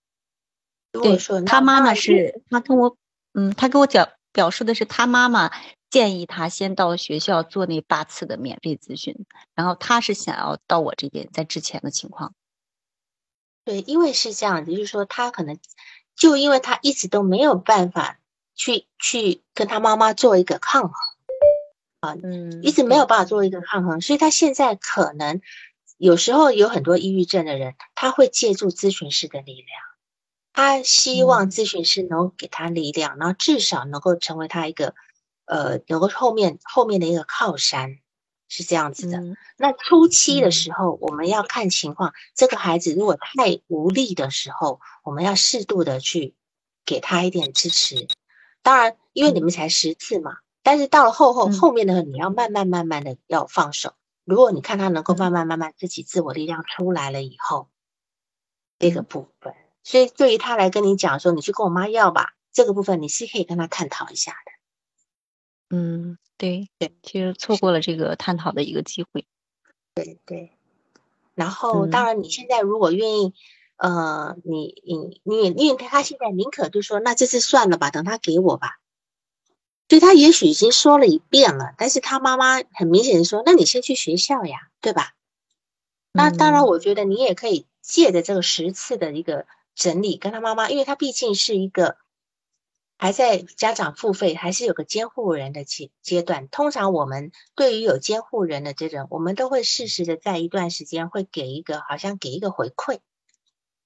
[0.91, 2.97] 如果说他妈妈是，他跟我，
[3.33, 5.51] 嗯，他跟我讲表述的是他妈妈
[5.89, 9.25] 建议他先到学校做那八次的免费咨询，
[9.55, 12.33] 然后他是想要到我这边，在之前的情况。
[13.63, 15.57] 对，因为是这样，就是说他可能
[16.13, 18.19] 就因为他一直都没有办法
[18.53, 20.93] 去去跟他妈妈做一个抗衡
[22.01, 25.39] 啊，嗯，一直没有办法做一个抗衡，所以他现在可能。
[26.03, 29.67] 有时候有很多抑郁症的人，他会借助咨询师的力量，
[30.51, 34.95] 他希望咨询师能给他力量，然后至少能够成为他一个，
[35.45, 37.99] 呃，能够后面后面的一个靠山，
[38.49, 39.21] 是这样子的。
[39.55, 46.35] 那初期的时候，我们要看情况，这个孩子如果太无力的时候，我们要适度的去
[46.83, 48.09] 给他一点支持。
[48.61, 53.93] 当然，因为你们才十次嘛，但是到了后后后面的，你要慢慢慢慢的要放手。
[54.25, 57.69] 如果你看他能够慢慢慢慢自己自我力量出来了以后，
[58.79, 65.75] 这个部分，所以对于他来跟你讲说，你去跟我妈要吧，这个部分你是可以跟他探讨一下的。
[65.75, 69.25] 嗯，对对，其实错过了这个探讨的一个机会。
[69.95, 70.51] 对对。
[71.35, 73.33] 然后，当然你现在如果愿意，
[73.77, 78.79] 呃，你你你，因为他现在宁可就说，那这次算了吧，等他给我吧。
[79.89, 85.13] 所以他也许已经说了一遍了，但是他妈妈很明显的说：“那你先去学校呀，对吧？”
[86.13, 91.97] 那当然，我觉得你也可以借着这个十次的一个整理，跟他妈妈，因为他毕竟是一个
[92.97, 96.47] 还在家长付费，还是有个监护人的阶阶段。
[96.47, 102.99] 通常我们对于有监护人的这种，我们都会适时的在一段时间会给一个，好像给一个回馈，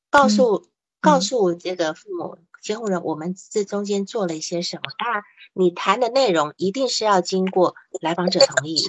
[0.10, 0.68] 告诉
[1.00, 4.84] 告诉这个父母，监护人，我们这中间做了一些什么？
[4.98, 8.88] 当然，你谈的内容一定是要经过来访者同意。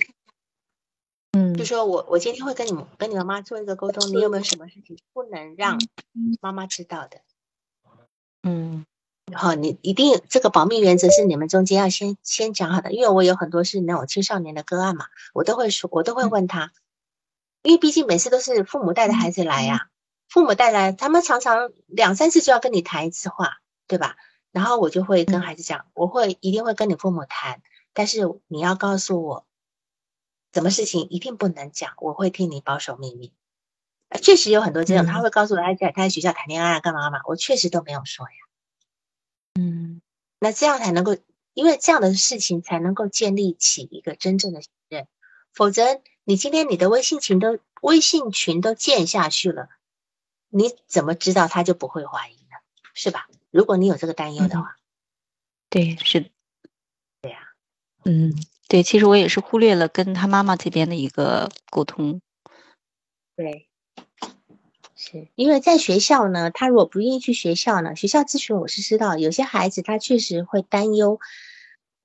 [1.32, 5.78] 嗯，就说我我今天会跟你们跟你妈妈做一个沟通，你有没有什么事情不能让
[6.40, 7.20] 妈妈知道的？
[8.42, 8.86] 嗯，
[9.34, 16.72] 好，你一定这个保密原则是你们中间要先先讲好的，因为我有很多是那种青少年的个案嘛，我都会说，我都会问他，
[17.62, 19.90] 因为毕竟每次都是父母带着孩子来呀，
[20.28, 24.16] 父母带来，他们常常两三次就要跟你谈一次话，对吧？
[24.52, 27.62] 然后我就会跟孩子讲，我会一定会跟你父母谈，
[27.92, 29.46] 但是你要告诉我，
[30.52, 33.32] 什么事情一定不能讲，我会替你保守秘密。
[34.22, 38.32] 确实有很多这种，他会告诉我他在他在学校谈恋爱干嘛干嘛，我确实都没有说呀。
[39.60, 40.00] 嗯，
[40.40, 41.16] 那这样才能够，
[41.52, 45.06] 因为这样的事情才能够建立起一个真正的信任。
[45.52, 49.68] 否则，你今天你的微信群都微信群都建下去了，
[50.50, 52.56] 你怎么知道他就不会怀疑呢？
[52.94, 53.28] 是吧？
[53.50, 54.76] 如果你有这个担忧的话，
[55.70, 56.30] 对，是的，
[57.22, 57.38] 对呀，
[58.04, 58.32] 嗯，
[58.68, 62.20] 对，其实我也是忽略了跟他妈妈这边的一个沟通，
[63.36, 63.68] 对。
[65.00, 71.20] 是因为在学校呢，他如果不愿意去学校呢，学校咨询我是知道，有些孩子他确实会担忧，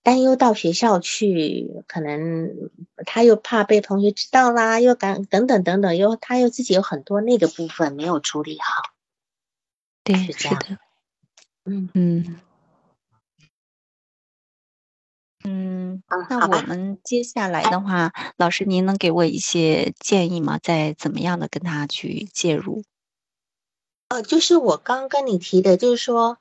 [0.04, 2.70] 担忧到学校去，可能
[3.06, 8.92] 他又怕被同学知道啦，又敢等等等等，又他又自己有很多那个部分没有处理好。
[10.04, 10.78] 对，是这样的，
[11.64, 12.42] 嗯嗯
[15.46, 20.60] 嗯，啊，那我，们接下来的话，老师您能给我一些建议吗？
[20.62, 22.84] 再怎么样的跟他去介入？
[24.10, 26.38] 呃，就是我刚跟你提的，就是说，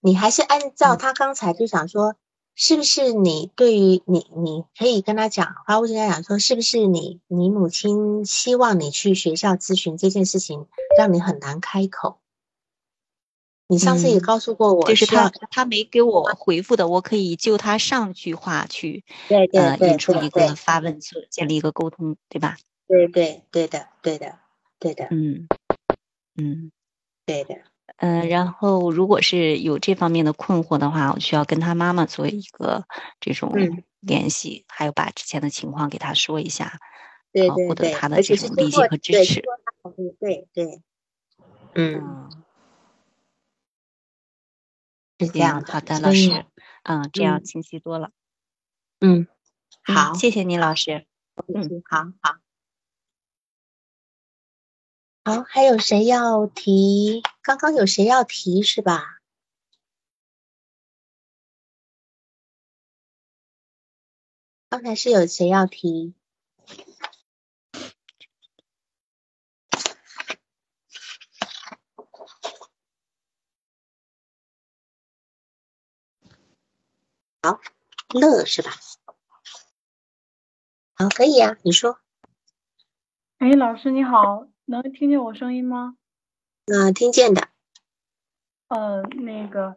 [0.00, 2.16] 你还是按照嗯他刚才就想说，
[2.56, 12.20] 是不是你对于你，你可以跟他讲，发微信跟他讲说，是不是你，你母亲希望你去学校咨询这件事情，让你很难开口。
[13.66, 22.56] 你上次也嗯告诉过我，就是他他没给我回复的，我可以就他上句话去对对引出一个发问，做建立一个沟通，对吧？
[22.86, 24.38] 对对对的对的
[24.78, 25.48] 对的嗯
[26.36, 26.70] 嗯
[27.24, 27.56] 对的，
[27.98, 32.84] 嗯、呃然后如果是有这方面的困惑的话，我需要跟他妈妈做一个
[33.20, 36.78] 这种嗯联系，还有把之前的情况给他说一下，
[37.32, 39.42] 对好获得对对，他的这种理解和支持
[40.18, 40.82] 对对，
[41.74, 42.30] 嗯，
[45.18, 46.46] 是这样的，好的，老师，
[46.84, 48.10] 嗯，这样嗯清晰多了。
[49.00, 49.26] 嗯，
[49.86, 51.06] 嗯好，谢谢你，老师。
[51.52, 52.43] 嗯，好好。
[55.26, 57.22] 好，还有谁要提？
[57.40, 59.22] 刚刚有谁要提是吧？
[64.68, 66.14] 刚才是有谁要提？
[77.40, 77.60] 好，
[78.10, 78.72] 乐是吧？
[80.96, 81.98] 好，可以啊，你说。
[83.38, 85.96] 哎，老师你好，能听见我声音吗？
[86.66, 87.48] 嗯、听见的。
[88.68, 89.76] 呃，那个，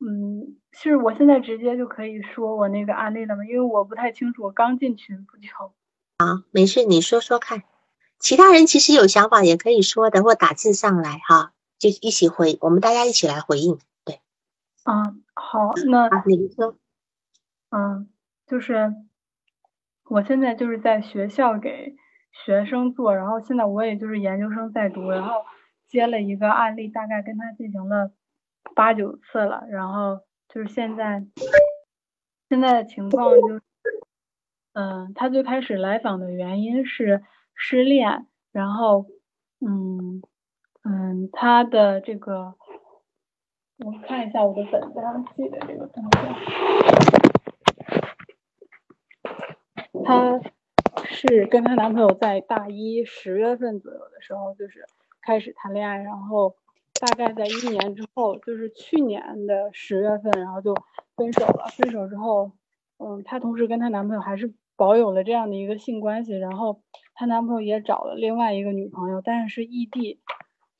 [0.00, 3.44] 嗯，是我现在直接就可以说我那个案例了吗？
[3.44, 5.48] 因为我不太清楚，我刚进群不久。
[6.18, 7.62] 啊没事，你说说看。
[8.18, 13.78] 其他人其实有想法也可以说的，或打字上来哈，就一起回，我们大家一起来回应。
[14.04, 14.20] 对，
[14.84, 16.76] 嗯，好，那啊，你说。
[17.70, 18.08] 嗯，
[18.46, 18.94] 就是
[20.04, 21.96] 我现在就是在学校给
[22.44, 25.44] 学生做，然后现在我也就是研究生在读，然后
[25.86, 28.10] 接了一个案例，大概跟他进行了
[28.74, 31.24] 八九次了，然后就是现在
[32.48, 33.62] 现在的情况就是，
[34.72, 37.22] 嗯，他最开始来访的原因是
[37.54, 39.06] 失恋，然后
[39.60, 40.20] 嗯
[40.82, 42.54] 嗯，他的这个
[43.78, 46.10] 我看一下我的本子上记的这个东西。
[50.04, 50.38] 他
[51.04, 54.84] 是跟她男朋友在大一十月份左右的时候，就是
[55.22, 56.54] 开始谈恋爱，然后
[57.00, 60.74] 大概在一年之后，就是去年的十月份，然后就
[61.16, 61.66] 分手了。
[61.76, 62.52] 分手之后，
[62.98, 66.80] 嗯，她同时跟她男朋友还是保有了这样的一个性关系，然后
[67.14, 70.20] 她男朋友也找了另外一个女朋友，但是是异地，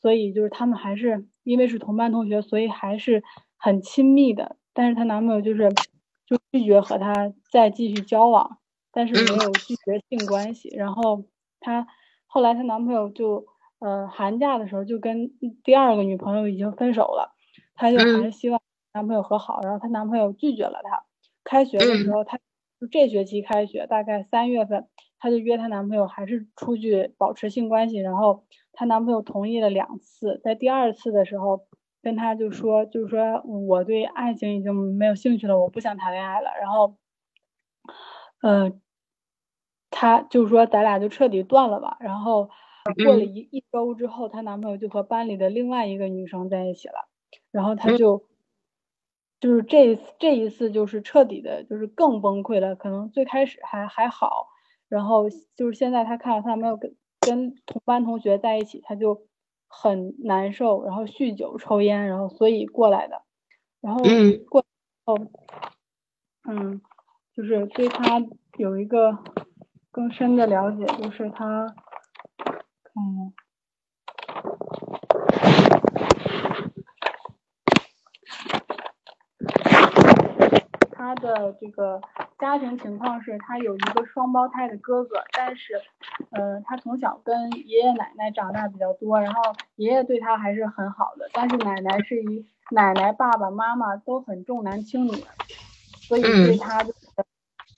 [0.00, 3.22] 所以就是他们还是因为是同班同学，所以还是
[3.56, 4.56] 很亲密的。
[4.72, 5.70] 但是她男朋友就是
[6.26, 8.58] 就拒绝和她再继续交往。
[8.94, 11.24] 但是没有拒绝性关系，然后
[11.60, 11.86] 她
[12.26, 13.44] 后来她男朋友就
[13.80, 15.30] 呃寒假的时候就跟
[15.64, 17.34] 第二个女朋友已经分手了，
[17.74, 18.60] 她就还是希望
[18.92, 21.04] 男朋友和好，然后她男朋友拒绝了她。
[21.42, 22.38] 开学的时候，她
[22.80, 24.88] 就这学期开学大概三月份，
[25.18, 31.66] 她就约她男朋友还是出去保持性关系，然后她男朋友同意了两次，在第二次的时候，
[32.02, 36.50] 跟他就说，就是说我对爱情已经没有兴趣了，我不想谈恋爱了。
[36.60, 36.96] 然后，
[38.42, 38.80] 嗯，
[39.94, 41.96] 他就说咱俩就彻底断了吧。
[42.00, 42.50] 然后
[43.04, 47.08] 过了一一周之后，她男朋友就和班里的另外一个女生在一起了。
[47.50, 48.24] 然后她就，
[49.38, 52.74] 就是这一次这一次就是彻底的，就是更崩溃了。
[52.74, 54.48] 可能最开始还还好，
[54.88, 59.26] 然后就是现在她看到她男朋友跟跟同班同学在一起，她就。
[59.76, 63.22] 很难受，然后酗酒、抽烟，然后所以过来的，
[63.80, 64.04] 然后
[64.48, 64.64] 过
[65.04, 65.16] 后，
[66.48, 66.80] 嗯，
[67.34, 68.24] 就是对他
[68.56, 69.18] 有一个
[69.94, 71.72] 更深的了解，就是他，
[72.96, 73.32] 嗯。
[80.90, 82.00] 他的这个
[82.40, 85.80] 家庭情况是，他有一个双胞胎的哥哥，但是，
[86.30, 95.12] 呃，他从小跟爷爷奶奶长大比较多，然后爷爷对他还是很好的，但是奶奶是一奶奶、爸爸妈妈都很重男轻女，
[96.00, 97.03] 所以对他就是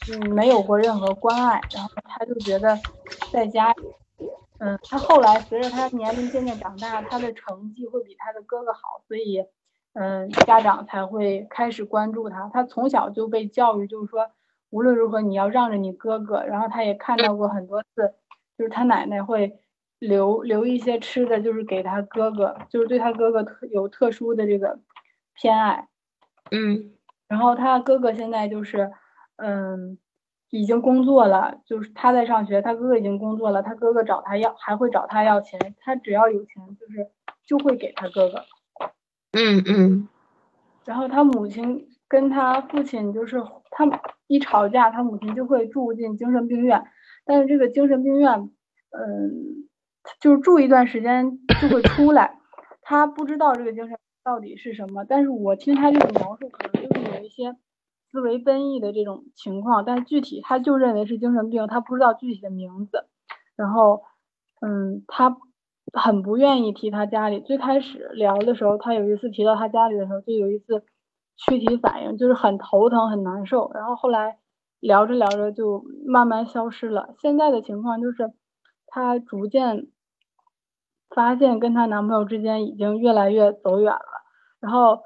[0.07, 2.79] 嗯没有过任何关爱，然后他就觉得
[3.33, 3.83] 在家里，
[4.59, 9.45] 嗯，他后来随着他年龄渐渐长大，他的成绩会比他的哥哥好，所以。
[9.99, 12.51] 嗯，家长才会开始关注他。
[12.53, 14.29] 他从小就被教育，就是说
[14.69, 16.43] 无论如何你要让着你哥哥。
[16.43, 18.13] 然后他也看到过很多次，
[18.59, 19.59] 就是他奶奶会
[19.99, 24.79] 留留一些吃的，就是给他哥哥，就是对他哥哥特有特殊的这个
[25.33, 25.89] 偏爱。
[26.51, 26.93] 嗯，
[27.27, 28.93] 然后他哥哥现在就是，
[29.37, 29.99] 嗯，
[30.51, 37.11] 已经工作了，就是他在上学，他哥哥已经工作了，他哥哥找他要还会找他要钱，他只要有钱就是
[37.47, 38.45] 就会给他哥哥。
[39.33, 40.09] 嗯嗯，
[40.85, 43.85] 然后他母亲跟他父亲就是他
[44.29, 46.83] 一吵架，他母亲就会住进精神病院。
[47.25, 48.51] 但是这个精神病院，
[48.91, 49.69] 嗯，
[50.21, 52.39] 就是住一段时间就会出来。
[52.81, 57.55] 他不知道这个精神到底是什么，但是我听他这种描述，可能就是有一些
[58.11, 59.85] 思维奔逸的这种情况。
[59.85, 63.07] 但具体他就认为是精神病，他不知道具体的名字。
[63.57, 64.03] 然后，
[64.61, 65.37] 嗯，他。
[65.93, 67.41] 很不愿意提他家里。
[67.41, 70.85] 最开始聊的时候，他有一次提到他家里的时候，就有一次
[71.37, 73.71] 躯体反应，就是很头疼、很难受。
[73.73, 74.37] 然后后来
[74.81, 77.15] 聊着聊着就慢慢消失了。
[77.23, 78.33] 现在的情况就是，
[78.89, 79.87] 她逐渐
[81.09, 84.25] 发现跟她男朋友之间已经越来越走远了。
[84.59, 85.05] 然后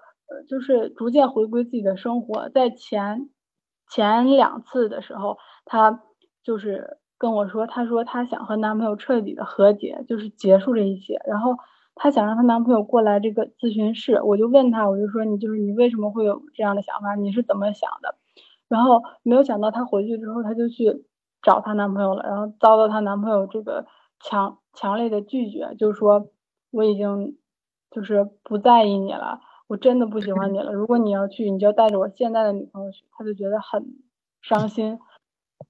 [0.48, 2.48] 就是逐渐回归自己的生活。
[2.50, 3.30] 在前
[3.88, 6.02] 前两次的时候，她
[6.42, 6.98] 就是。
[7.20, 11.20] 跟我说，她说她想和男朋友彻底的和解，就是结束这一切。
[11.26, 11.54] 然后
[11.94, 17.14] 她想让她男朋友过来这个咨询室，我就问她，我就说你就是你为什么会有这样的想法？
[17.16, 18.14] 你是怎么想的？
[18.70, 21.04] 然后没有想到她回去之后，她就去
[21.42, 23.84] 找她男朋友了，然后遭到她男朋友这个
[24.18, 26.30] 强强烈的拒绝，就是说
[26.70, 27.36] 我已经
[27.90, 29.40] 就是不在意你了，
[29.70, 30.72] 我真的不喜欢你了。
[30.72, 33.04] 如果你要去，你就要带着我现在的女朋友去。
[33.12, 34.00] 他就觉得很
[34.42, 34.98] 伤心。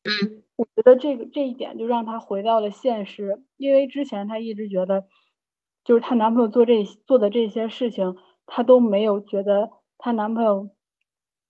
[0.04, 0.42] 嗯。
[0.56, 5.04] 我觉得这个这一点就让她回到了现实，因为之前她一直觉得，
[5.84, 10.70] 就是她男朋友做这做的这些事情，她都没有觉得她男朋友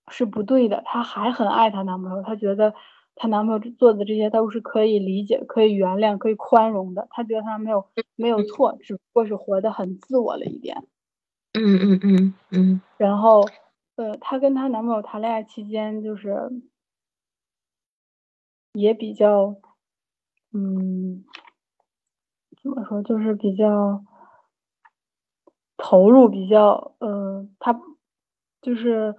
[0.09, 2.73] 是不对的，她还很爱她男朋友，她觉得
[3.15, 7.85] 她男朋友做的这些都是可以理解、可以原谅、可以宽容的，她觉得她没有
[8.17, 10.85] 没有错，只不过是活得很自我了一点。
[11.55, 12.81] 嗯嗯嗯嗯。
[12.97, 13.41] 然后，
[13.95, 16.49] 呃，她跟她男朋友谈恋爱期间就是。
[18.73, 19.55] 也比较，
[20.53, 21.25] 嗯，
[22.63, 24.03] 怎么说，就是比较
[25.77, 27.77] 投入，比较，呃，她
[28.61, 29.13] 就是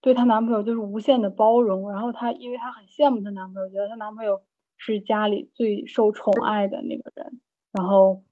[0.00, 4.42] 对她男朋友就是无限的包容，然后她因为她很羡慕她男朋友，觉得她男朋友
[4.76, 7.40] 是家里最受宠爱的那个人，
[7.72, 8.22] 然后，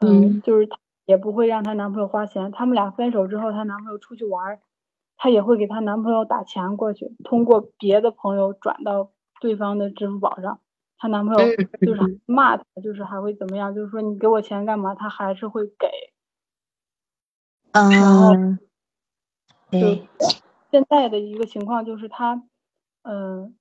[0.00, 0.68] 嗯，就是
[1.10, 4.60] 也不会让她男朋友花钱，他们俩分手之后，她男朋友出去玩，
[5.16, 9.10] 她也会给她男朋友打钱过去，通过别的朋友转到。
[9.42, 10.60] 对方的支付宝上，
[10.98, 11.40] 她男朋友
[11.80, 13.74] 就是骂她，就是还会怎么样？
[13.74, 14.94] 就是说你给我钱干嘛？
[14.94, 15.88] 她还是会给。
[17.72, 18.34] 然后，
[19.70, 20.06] 对，
[20.70, 22.42] 现在的一个情况就是她，
[23.02, 23.56] 嗯，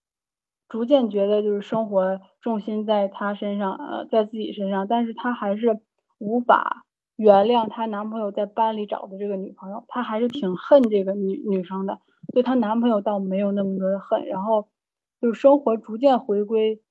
[0.68, 5.80] 逐渐觉得就是生活重心在她身上，呃，在自己身上，但是她还是
[6.18, 6.86] 无法
[7.20, 12.00] 原谅她男朋友在班里找的这个女朋友，她还是挺恨这个女女生的，
[12.34, 14.68] 对她男朋友倒没有那么多的恨，然后。
[15.22, 16.82] 就是生活逐渐回归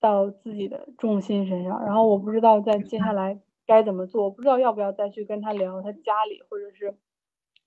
[0.00, 6.96] 到自己的重心身上，然后我不知道在接下来该怎么做，我不知道要不要再去跟他聊他家里，或者是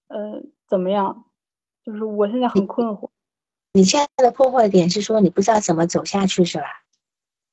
[0.08, 1.26] 呃怎么样，
[1.84, 3.12] 就是我现在很困惑。
[3.74, 6.66] 你现在的困惑点是说你不知道怎么走下去是吧？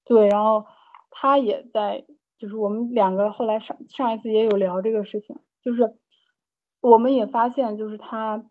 [0.07, 0.65] 对，然后
[1.11, 2.07] 他也在，
[2.39, 5.95] 就是我们两个后来上上一次也有聊这个事情，就是
[6.80, 8.45] 我们也发现，就是他，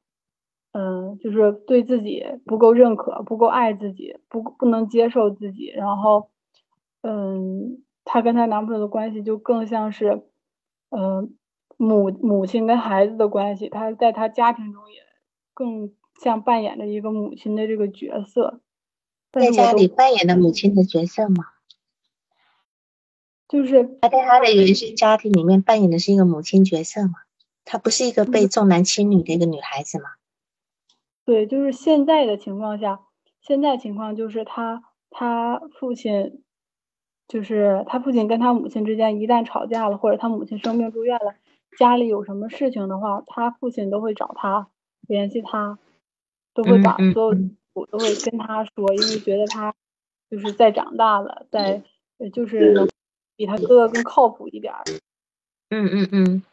[0.73, 6.29] 嗯，就是对自己不够认可，不够爱自己，不不能接受自己，然后，
[7.01, 10.23] 嗯，她跟她男朋友的关系就更像是，
[10.89, 11.33] 嗯，
[11.77, 14.99] 母母亲跟孩子的关系，她在她家庭中也
[15.53, 18.59] 更像扮演着一个母亲的这个角色，
[19.31, 21.45] 在家里扮演的母亲的角色吗？
[23.47, 27.13] 就是他在他的原生家庭里面扮演的是一个母亲角色嘛？
[27.63, 30.11] 她不是一个被重男轻女的一个女孩子吗？
[31.25, 33.01] 对，就是现在的情况下，
[33.41, 36.43] 现在情况就是他他父亲，
[37.27, 41.35] 就是他父亲跟他母亲之间一旦吵架了，或者他母亲生病住院了，
[41.77, 44.69] 家里有什么事情的话，他父亲都会找他
[45.07, 45.77] 联系他，
[46.53, 47.39] 都会把所有
[47.73, 49.73] 我都会跟他说，因为觉得他
[50.29, 51.83] 就是在长大了，在
[52.33, 52.87] 就是能。
[53.37, 54.83] 比他哥哥更靠谱一点儿。
[55.69, 56.43] 嗯嗯嗯，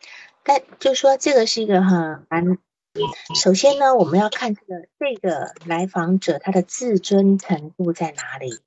[0.43, 2.59] 但就说这个是一个很难。
[3.35, 8.61] 首先呢，我们要看这个这个来访者他的自尊程度在哪里，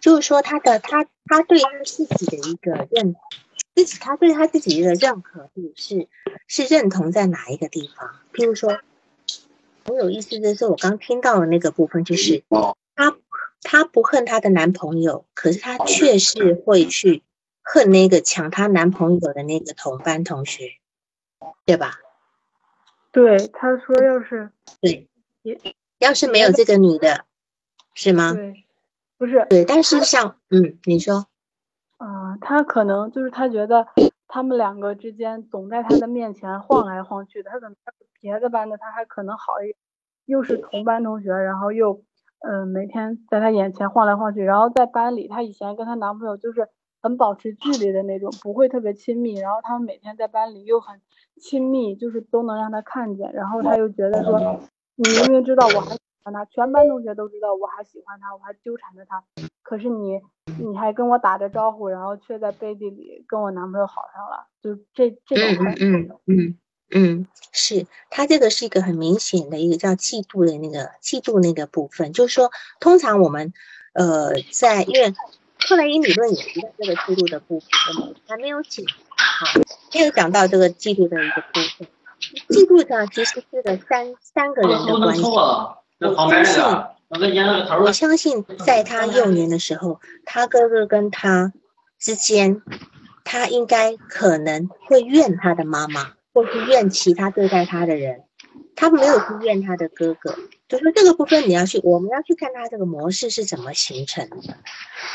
[0.00, 3.14] 就是说他的他他对他自己的一个认
[3.74, 6.08] 自己他对他自己的认可度是
[6.48, 8.16] 是认同在哪一个地方？
[8.32, 8.80] 譬如说，
[9.84, 12.42] 很有意思的是，我刚听到的那个部分就是
[12.96, 13.16] 他
[13.62, 17.22] 他不恨他的男朋友，可是他却是会去。
[17.64, 20.64] 恨那个抢她男朋友的那个同班同学，
[21.64, 21.92] 对吧？
[23.10, 24.50] 对，他说要是
[24.80, 25.08] 对，
[25.98, 27.24] 要是没有这个女的，
[27.94, 28.34] 是吗？
[28.34, 28.64] 对，
[29.16, 31.26] 不是对，但是像嗯，你说，
[31.96, 33.86] 啊，他可能就是他觉得
[34.28, 37.76] 他们两个之间总在他的面前晃来晃去的，他可能
[38.20, 39.76] 别的班的他还可能好一点，
[40.26, 42.02] 又是同班同学，然后又
[42.40, 46.68] 嗯每天在他眼前晃来晃去，然后在班里，她以前跟她男朋友就是。
[47.04, 49.34] 很保持距离的那种，不会特别亲密。
[49.34, 50.98] 然后他们每天在班里又很
[51.38, 53.30] 亲密，就是都能让他看见。
[53.34, 54.58] 然后他又觉得说，
[54.96, 59.22] 你明明知道我还喜欢他，全班同学都知道我还喜欢他，我还纠缠着他，
[59.62, 60.18] 可是你
[60.58, 66.58] 你还跟我打着招呼，然后却在背地里跟我男朋友好上了，就这这种很嗯嗯嗯
[66.94, 72.50] 嗯，是他这个是一个很明显的一个叫嫉妒的那个嫉妒那个部分，就是说
[72.80, 73.52] 通常我们
[73.92, 75.12] 呃在因为。
[75.66, 77.68] 克莱因理论也提到这个嫉妒的部分，
[78.28, 78.84] 还没有讲，
[79.16, 79.60] 好，
[79.94, 81.88] 没有讲到这个嫉妒的一个部分。
[82.48, 85.22] 嫉妒呢，其实是个三三个人的关系。
[85.22, 86.64] 我相信，
[87.80, 91.52] 我相信在他幼年的时候，他哥哥跟他
[91.98, 92.62] 之间，
[93.24, 98.24] 他应该可能会怨他的妈妈，或是怨其他对待他的人。
[98.76, 100.36] 他没有去怨他的哥哥，
[100.74, 104.36] 就说这个部分你要去，我们要去看他这个模式是怎么形成的。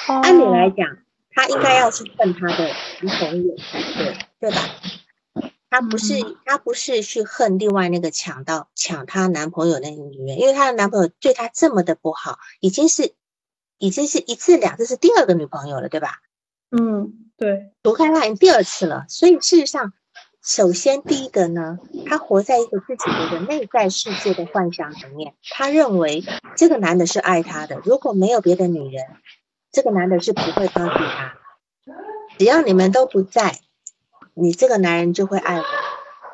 [0.07, 0.97] 按理来讲，
[1.31, 2.69] 他应该要去恨他的
[3.01, 4.57] 男朋友才对，对吧？
[5.69, 6.13] 他不是，
[6.45, 13.13] 他不是去恨另外那个抢到抢她男朋友那个女人，因为她的男朋友对她这么的不好，已经是
[13.77, 16.21] 已经是一次两次是第二个女朋友了，对吧？
[16.71, 19.93] 嗯，对，毒开他已经第二次了，所以事实上。
[20.49, 21.77] 首先，第一个呢，
[22.07, 25.35] 他活在一个自己的一个内在世界的幻想里面。
[25.47, 26.23] 他认为
[26.55, 29.05] 这个男的是爱他的，如果没有别的女人，
[29.71, 31.35] 这个男的是不会帮助他。
[32.39, 33.59] 只要你们都不在，
[34.33, 35.65] 你这个男人就会爱我。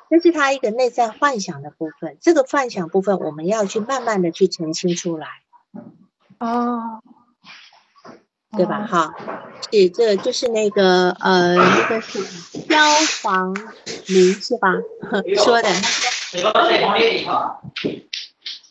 [0.09, 2.17] 这是他一个内在幻想的部分。
[2.21, 5.27] 这个幻想部分，我们要去慢慢的去澄清出来。
[6.39, 7.01] 哦。
[8.55, 8.87] 对吧？
[8.87, 9.13] 哈，
[9.71, 12.77] 是这就是那个呃，那个是消
[13.21, 13.53] 防
[14.07, 14.69] 明是吧？
[15.43, 15.69] 说的，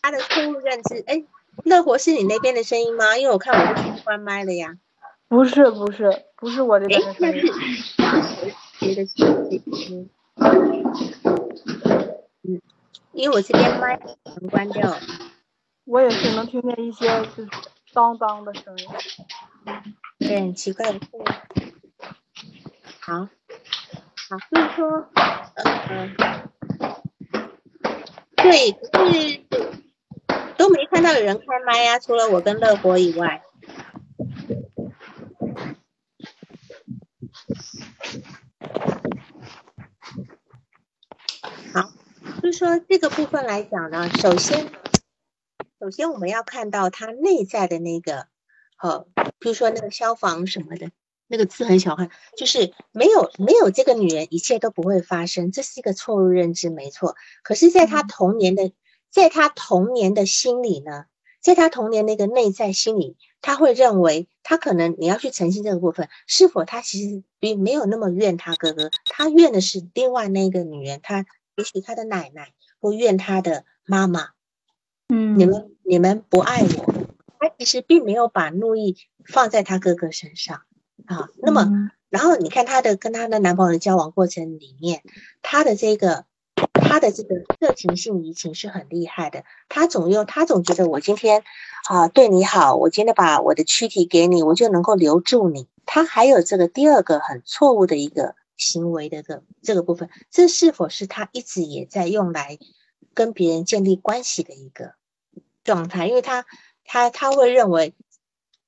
[0.03, 1.03] 他的错误认知。
[1.07, 1.23] 哎，
[1.65, 3.17] 乐活是你那边的声音吗？
[3.17, 4.77] 因为我看我这边关麦了呀。
[5.29, 7.43] 不是不是不是我这边的声音。
[8.79, 10.11] 别的声音。
[12.43, 12.61] 嗯，
[13.13, 13.99] 因为我这边麦
[14.41, 14.97] 能关掉。
[15.87, 17.49] 我也是能听见一些就是
[17.93, 18.87] 当当的声音。
[20.19, 21.01] 对，很奇怪的，
[23.01, 23.29] 好，好，
[24.49, 25.09] 所以说，
[25.57, 26.11] 呃，
[28.37, 29.45] 对，是
[30.57, 33.43] 都没看到有人开麦呀，除了我跟乐活以外。
[41.75, 41.91] 好，
[42.41, 44.71] 就是说这个部分来讲呢，首先，
[45.81, 48.29] 首先我们要看到他内在的那个。
[48.83, 49.07] 呃，
[49.45, 50.91] 比如说那个消防什么的，
[51.27, 57.15] 那个字很小看，就是没有没有这个女人，一切都不会发生，这是一个错误认知，没错。
[57.43, 58.73] 可是，在他童年的，
[59.11, 61.05] 在他童年的心里呢，
[61.43, 71.27] 在他童年那个内在心里，他会认为，他可能你要去澄清这个部分，是否他其实并没有那么怨他哥哥，他怨的是另外那个女人，他
[71.57, 74.31] 也许他的奶奶或怨他的妈妈，
[75.11, 76.94] 嗯，你们你们不爱我，
[77.49, 80.63] 他其实并没有把怒意放在他哥哥身上
[81.07, 81.29] 啊。
[81.37, 85.03] 那么，然后你看他的跟他的男朋友的交往过程里面，
[85.43, 86.25] 他的这个
[86.73, 89.45] 他的这个热情性移情是很厉害的。
[89.69, 91.43] 他总用他总觉得我今天
[91.89, 95.69] 啊对你好，我今天把我的躯体给你，我就能够留住你。
[95.85, 98.35] 他还有这个第二个很错误的一个。
[98.57, 102.57] 行为的个这个部分，这是否是他一直也在用来
[103.13, 104.95] 跟别人建立关系的一个
[105.65, 106.07] 状态？
[106.07, 106.47] 因为他
[106.85, 107.95] 他他会认为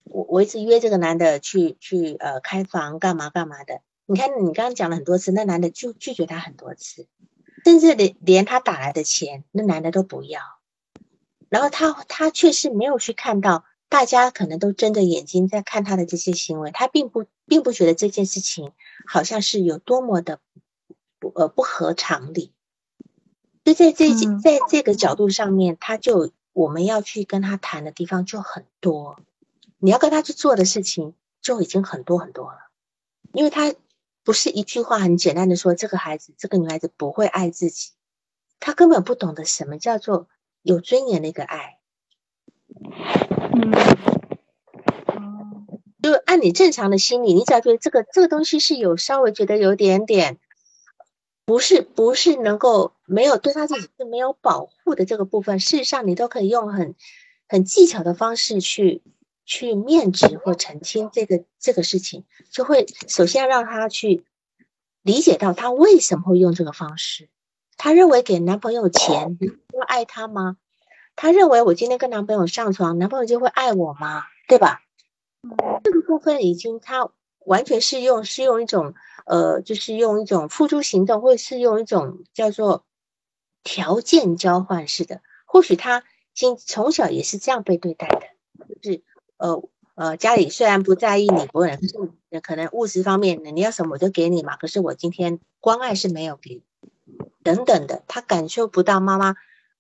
[0.05, 3.81] 我我一直约这个男的去去呃开房干嘛干嘛的。
[4.07, 7.07] 你看你刚刚讲了很多次，那男的就拒绝他很多次，
[7.65, 10.41] 甚至连连他打来的钱，那男的都不要。
[11.49, 13.65] 然后他他却是没有去看到。
[13.89, 18.73] 大家可能都睁着眼睛在看他的这些行为，他并不并不觉得这件事情
[19.07, 20.41] 好像是有多么的
[21.21, 22.53] 不呃不合常理。
[23.63, 24.13] 就在这
[24.43, 29.21] 在这个角度上面，他就我们要去跟他谈的地方就很多，
[29.77, 32.71] 你要跟他去做的事情就已经很多很多了，
[33.35, 33.75] 因为他
[34.25, 37.91] 不是一句话很简单的说这个孩子这个女孩子不会爱自己，
[38.59, 40.29] 他根本不懂得什么叫做
[40.63, 41.79] 有尊严的一个爱。
[43.53, 43.71] 嗯，
[46.03, 50.39] 就按你正常的心理，你只要觉得这个这个东西是有稍微觉得有点点，
[51.47, 56.97] 不是不是能够没有对他自己是没有保护的这个部分，事实上你都可以用很
[57.49, 59.01] 很技巧的方式去
[59.45, 64.25] 去面质或澄清这个这个事情，就会首先要让他去
[65.03, 67.29] 理解到他为什么会用这个方式，
[67.77, 70.57] 他认为给男朋友钱会爱他吗？
[71.15, 74.25] 他认为我今天跟男朋友上床，男朋友就会爱我吗？
[74.49, 74.83] 对吧？
[75.85, 77.09] 这个部分已经他
[77.45, 78.95] 完全是用是用一种
[79.27, 82.87] 呃，就是用一种付诸行动，或者是用一种叫做
[83.63, 85.21] 条件交换式的。
[85.45, 86.03] 或许他
[86.33, 88.21] 今从小也是这样被对待的，
[88.81, 89.03] 就是
[89.37, 89.63] 呃
[89.95, 94.57] 呃，家里虽然不在意你，不可是可能物质方面你要什么我就给你嘛。
[94.57, 96.63] 可是我今天关爱是没有给，
[97.43, 99.37] 等等的，他感受不到妈妈。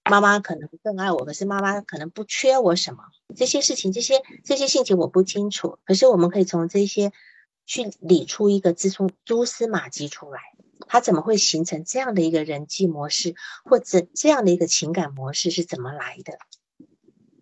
[0.08, 3.02] 妈妈可能更爱我，可是妈妈可能不缺我什么。
[3.34, 5.80] 这些事情，这些这些性情我不清楚。
[5.84, 7.10] 可是我们可以从这些
[7.66, 10.40] 去理出一个蛛丝蛛丝马迹出来。
[10.88, 16.38] 他怎么会形成这样的一个人际模式，或者这样的一个情感模式是怎么来的？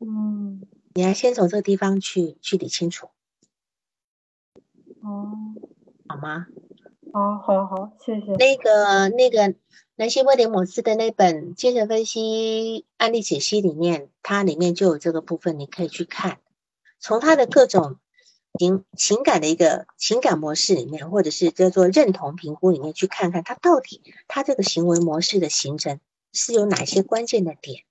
[0.00, 0.62] 嗯，
[0.94, 3.10] 你要先从这个地方去去理清楚。
[5.02, 5.30] 哦，
[6.08, 6.46] 好吗？
[7.12, 8.32] 好，好，好，谢谢。
[8.32, 9.54] 那个，那个。
[9.96, 16.40] 南希·威廉姆斯的那本精神分析案例解析里面，它里面就有这个部分，你可以去看。
[16.98, 18.00] 从他的各种
[18.58, 25.98] 情情感的一个情感模式里面，或者是叫做认同评估里面，去看看他到底他这个行为模式的形成
[26.32, 27.84] 是有哪些关键的点，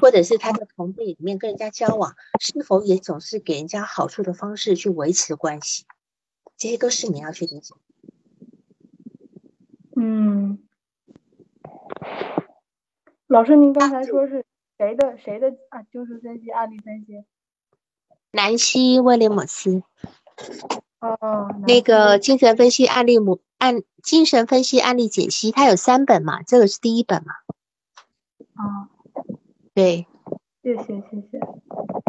[0.00, 5.84] 或者是他的同辈里面跟人家交往，是否也总是给人家好处的方式去维持关系，
[6.56, 7.74] 这些都是你要去理解。
[9.96, 10.58] 嗯，
[13.28, 14.44] 老师，您刚才说是
[14.76, 15.84] 谁的谁的啊？
[15.84, 17.24] 就是分析案例分析？
[18.34, 19.84] 南希·威廉姆斯。
[20.98, 26.42] 哦，那个精神分析案例模案精神分析案例解析，它有三本嘛？
[26.42, 27.34] 这个是第一本嘛？
[28.56, 28.88] 哦，
[29.72, 30.08] 对，
[30.62, 31.40] 谢谢谢谢。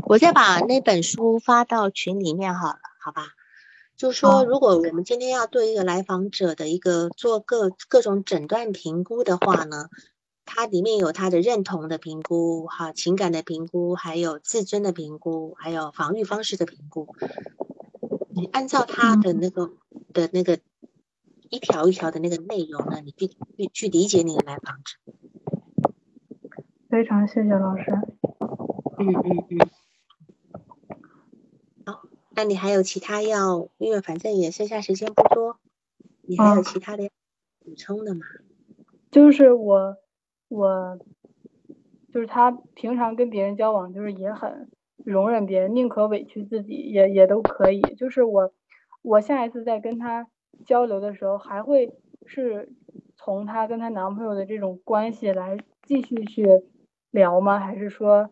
[0.08, 3.28] 我再把那本书发到群里面好了，好吧？
[3.96, 9.90] 就说，如果我们今天要对一个来访者的一个做各各种诊断评估的话呢，
[10.46, 17.16] 它里面有他的认同的评估，哈，情感的评估，还有自尊的评估，还有防御方式的评估。
[18.30, 19.72] 你按照他的那个
[20.14, 20.60] 的那个
[21.50, 24.98] 一条一条的那个内容呢，你去去去理解你的来访者。
[26.90, 27.84] 非常谢谢老师。
[28.98, 29.70] 嗯嗯嗯。
[31.86, 33.70] 好那你还有其他要？
[33.78, 35.58] 因为反正也剩下时间不多，
[36.22, 37.10] 你还有其他的
[37.60, 38.22] 补充的吗？
[39.12, 39.98] 就是我，
[40.50, 40.98] 我，
[42.14, 44.70] 就是他平常跟别人交往，就是也很
[45.04, 47.82] 容忍别人，宁可委屈自己，也也都可以。
[47.82, 48.52] 就是我，
[49.04, 50.28] 我下一次再跟他
[50.66, 51.94] 交流的时候，还会
[52.26, 52.70] 是
[53.16, 56.48] 从她跟她男朋友的这种关系来继续去
[57.12, 57.60] 聊吗？
[57.60, 58.30] 还是说，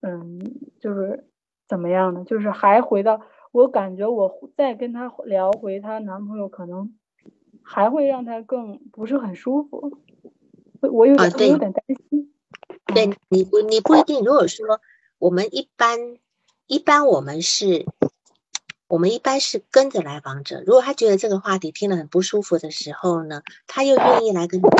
[0.00, 0.40] 嗯，
[0.80, 1.26] 就是
[1.68, 2.24] 怎么样呢？
[2.24, 3.20] 就是还回到。
[3.52, 6.94] 我感觉我再跟她聊回她男朋友，可能
[7.62, 9.98] 还会让她更不是很舒服。
[10.90, 12.32] 我有点有点担心。
[12.86, 14.24] 对你不你不一定。
[14.24, 14.80] 如果说
[15.18, 16.16] 我们一般
[16.66, 17.86] 一般我们是
[18.88, 20.62] 我们一般是跟着来访者。
[20.66, 24.70] 如果他觉得这个话题听了很不舒服的时候呢，他又愿意来跟你跟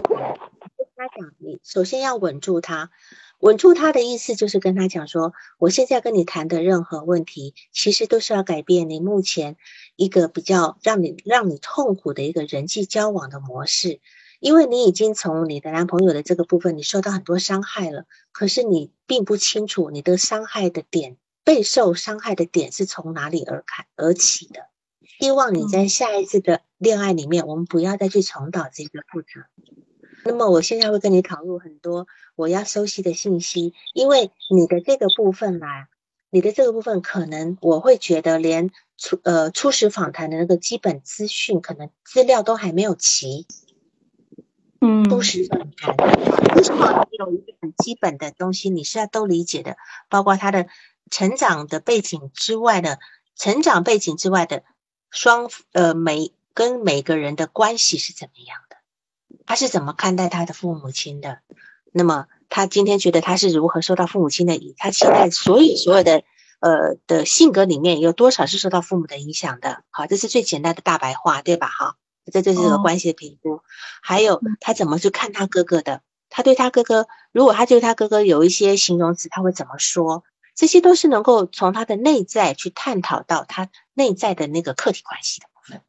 [0.96, 2.90] 他讲，你首先要稳住他。
[3.38, 9.57] 稳住他的意思就是跟他讲说，我现在跟你谈的任何问题，其实都是要改变你目前
[9.96, 13.98] 一个比较让你让你痛苦的一个人际交往的模式，
[14.43, 24.66] 因为你已经从你的男朋友的这个部分，你受到很多伤害了，可是你并不清楚你的伤害的点，备受伤害的点是从哪里而开而起的。
[25.20, 29.45] 希望你在下一次的恋爱里面，我们不要再去重蹈这个覆辙。
[30.24, 35.86] 那么我现在会跟你讨论很多我要收集的信息，因为你的这个部分啦，
[36.30, 43.47] 你的这个部分可能我会觉得连初呃初始访谈的那个基本资讯，可能资料都还没有齐。
[44.84, 45.96] 嗯，初始访谈，
[46.56, 49.76] 初始访谈有一个很基本的东西，你是要都理解的，
[50.08, 50.66] 包括他的
[51.08, 52.98] 成长的背景之外的
[53.36, 54.64] 成长背景之外的
[55.08, 58.76] 双呃每跟每个人的关系是怎么样的。
[59.46, 61.38] 他是怎么看待他的父母亲的？
[61.92, 64.74] 那么他今天觉得他是如何受到父母亲的？
[64.78, 66.24] 他现在所有所有的
[66.58, 69.84] 呃的性格里面有多少是受到父母的影响的？
[69.90, 71.68] 好，这是最简单的大白话，对吧？
[71.68, 71.96] 哈，
[72.30, 73.60] 这就是个关系的评估。
[74.02, 76.02] 还有他怎么去看他哥哥的？
[76.28, 80.24] 他对他哥哥，如果他对他哥哥有一些形容词，他会怎么说？
[80.54, 85.82] 这些都是能够从他的内在去探讨到他内在的那个客体关系的部分。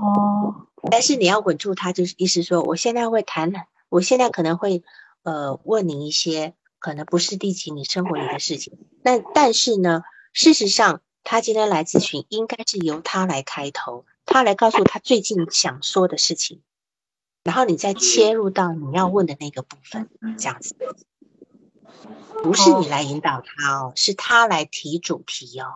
[0.00, 0.66] 哦。
[0.90, 3.52] 但是你要稳住他，就是意思说，我现在会谈，
[3.88, 4.84] 我现在可能会
[5.24, 8.78] 呃问你一些可能不是提及你生活里的事情。
[9.02, 16.62] 但但是呢，事实上他今天来咨询，应该是由他来开头，他来告诉他最近想说的事情，
[17.42, 20.76] 然后你再切入到你要问的那个部分，这样子，
[22.42, 25.66] 不是你来引导他哦，是他来提主题哦，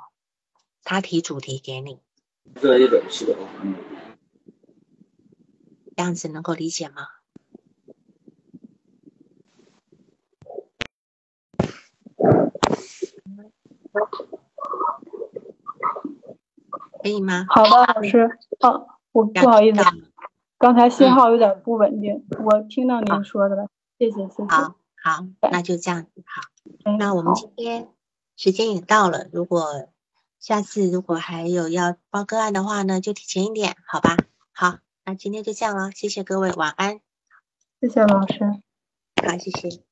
[0.84, 2.00] 他提主题给你。
[2.60, 3.36] 这一本是的。
[5.96, 7.06] 这样子能够理解吗？
[17.02, 17.46] 可以吗？
[17.48, 18.38] 好的，老师。
[18.60, 19.82] 哦，我不好意思，
[20.58, 22.26] 刚才信号有点不稳定。
[22.44, 24.48] 我听到您说的了，谢谢，谢谢。
[24.48, 26.10] 好，好，那就这样子。
[26.26, 27.88] 好，那我们今天
[28.36, 29.88] 时间也到了，如果
[30.38, 34.16] 下次如果还有要报个案的话呢，就提前一点，好吧？
[34.52, 34.78] 好。
[35.04, 37.00] 那今天就这样了，谢谢各位，晚安。
[37.80, 38.44] 谢谢老师。
[39.26, 39.89] 好，谢谢。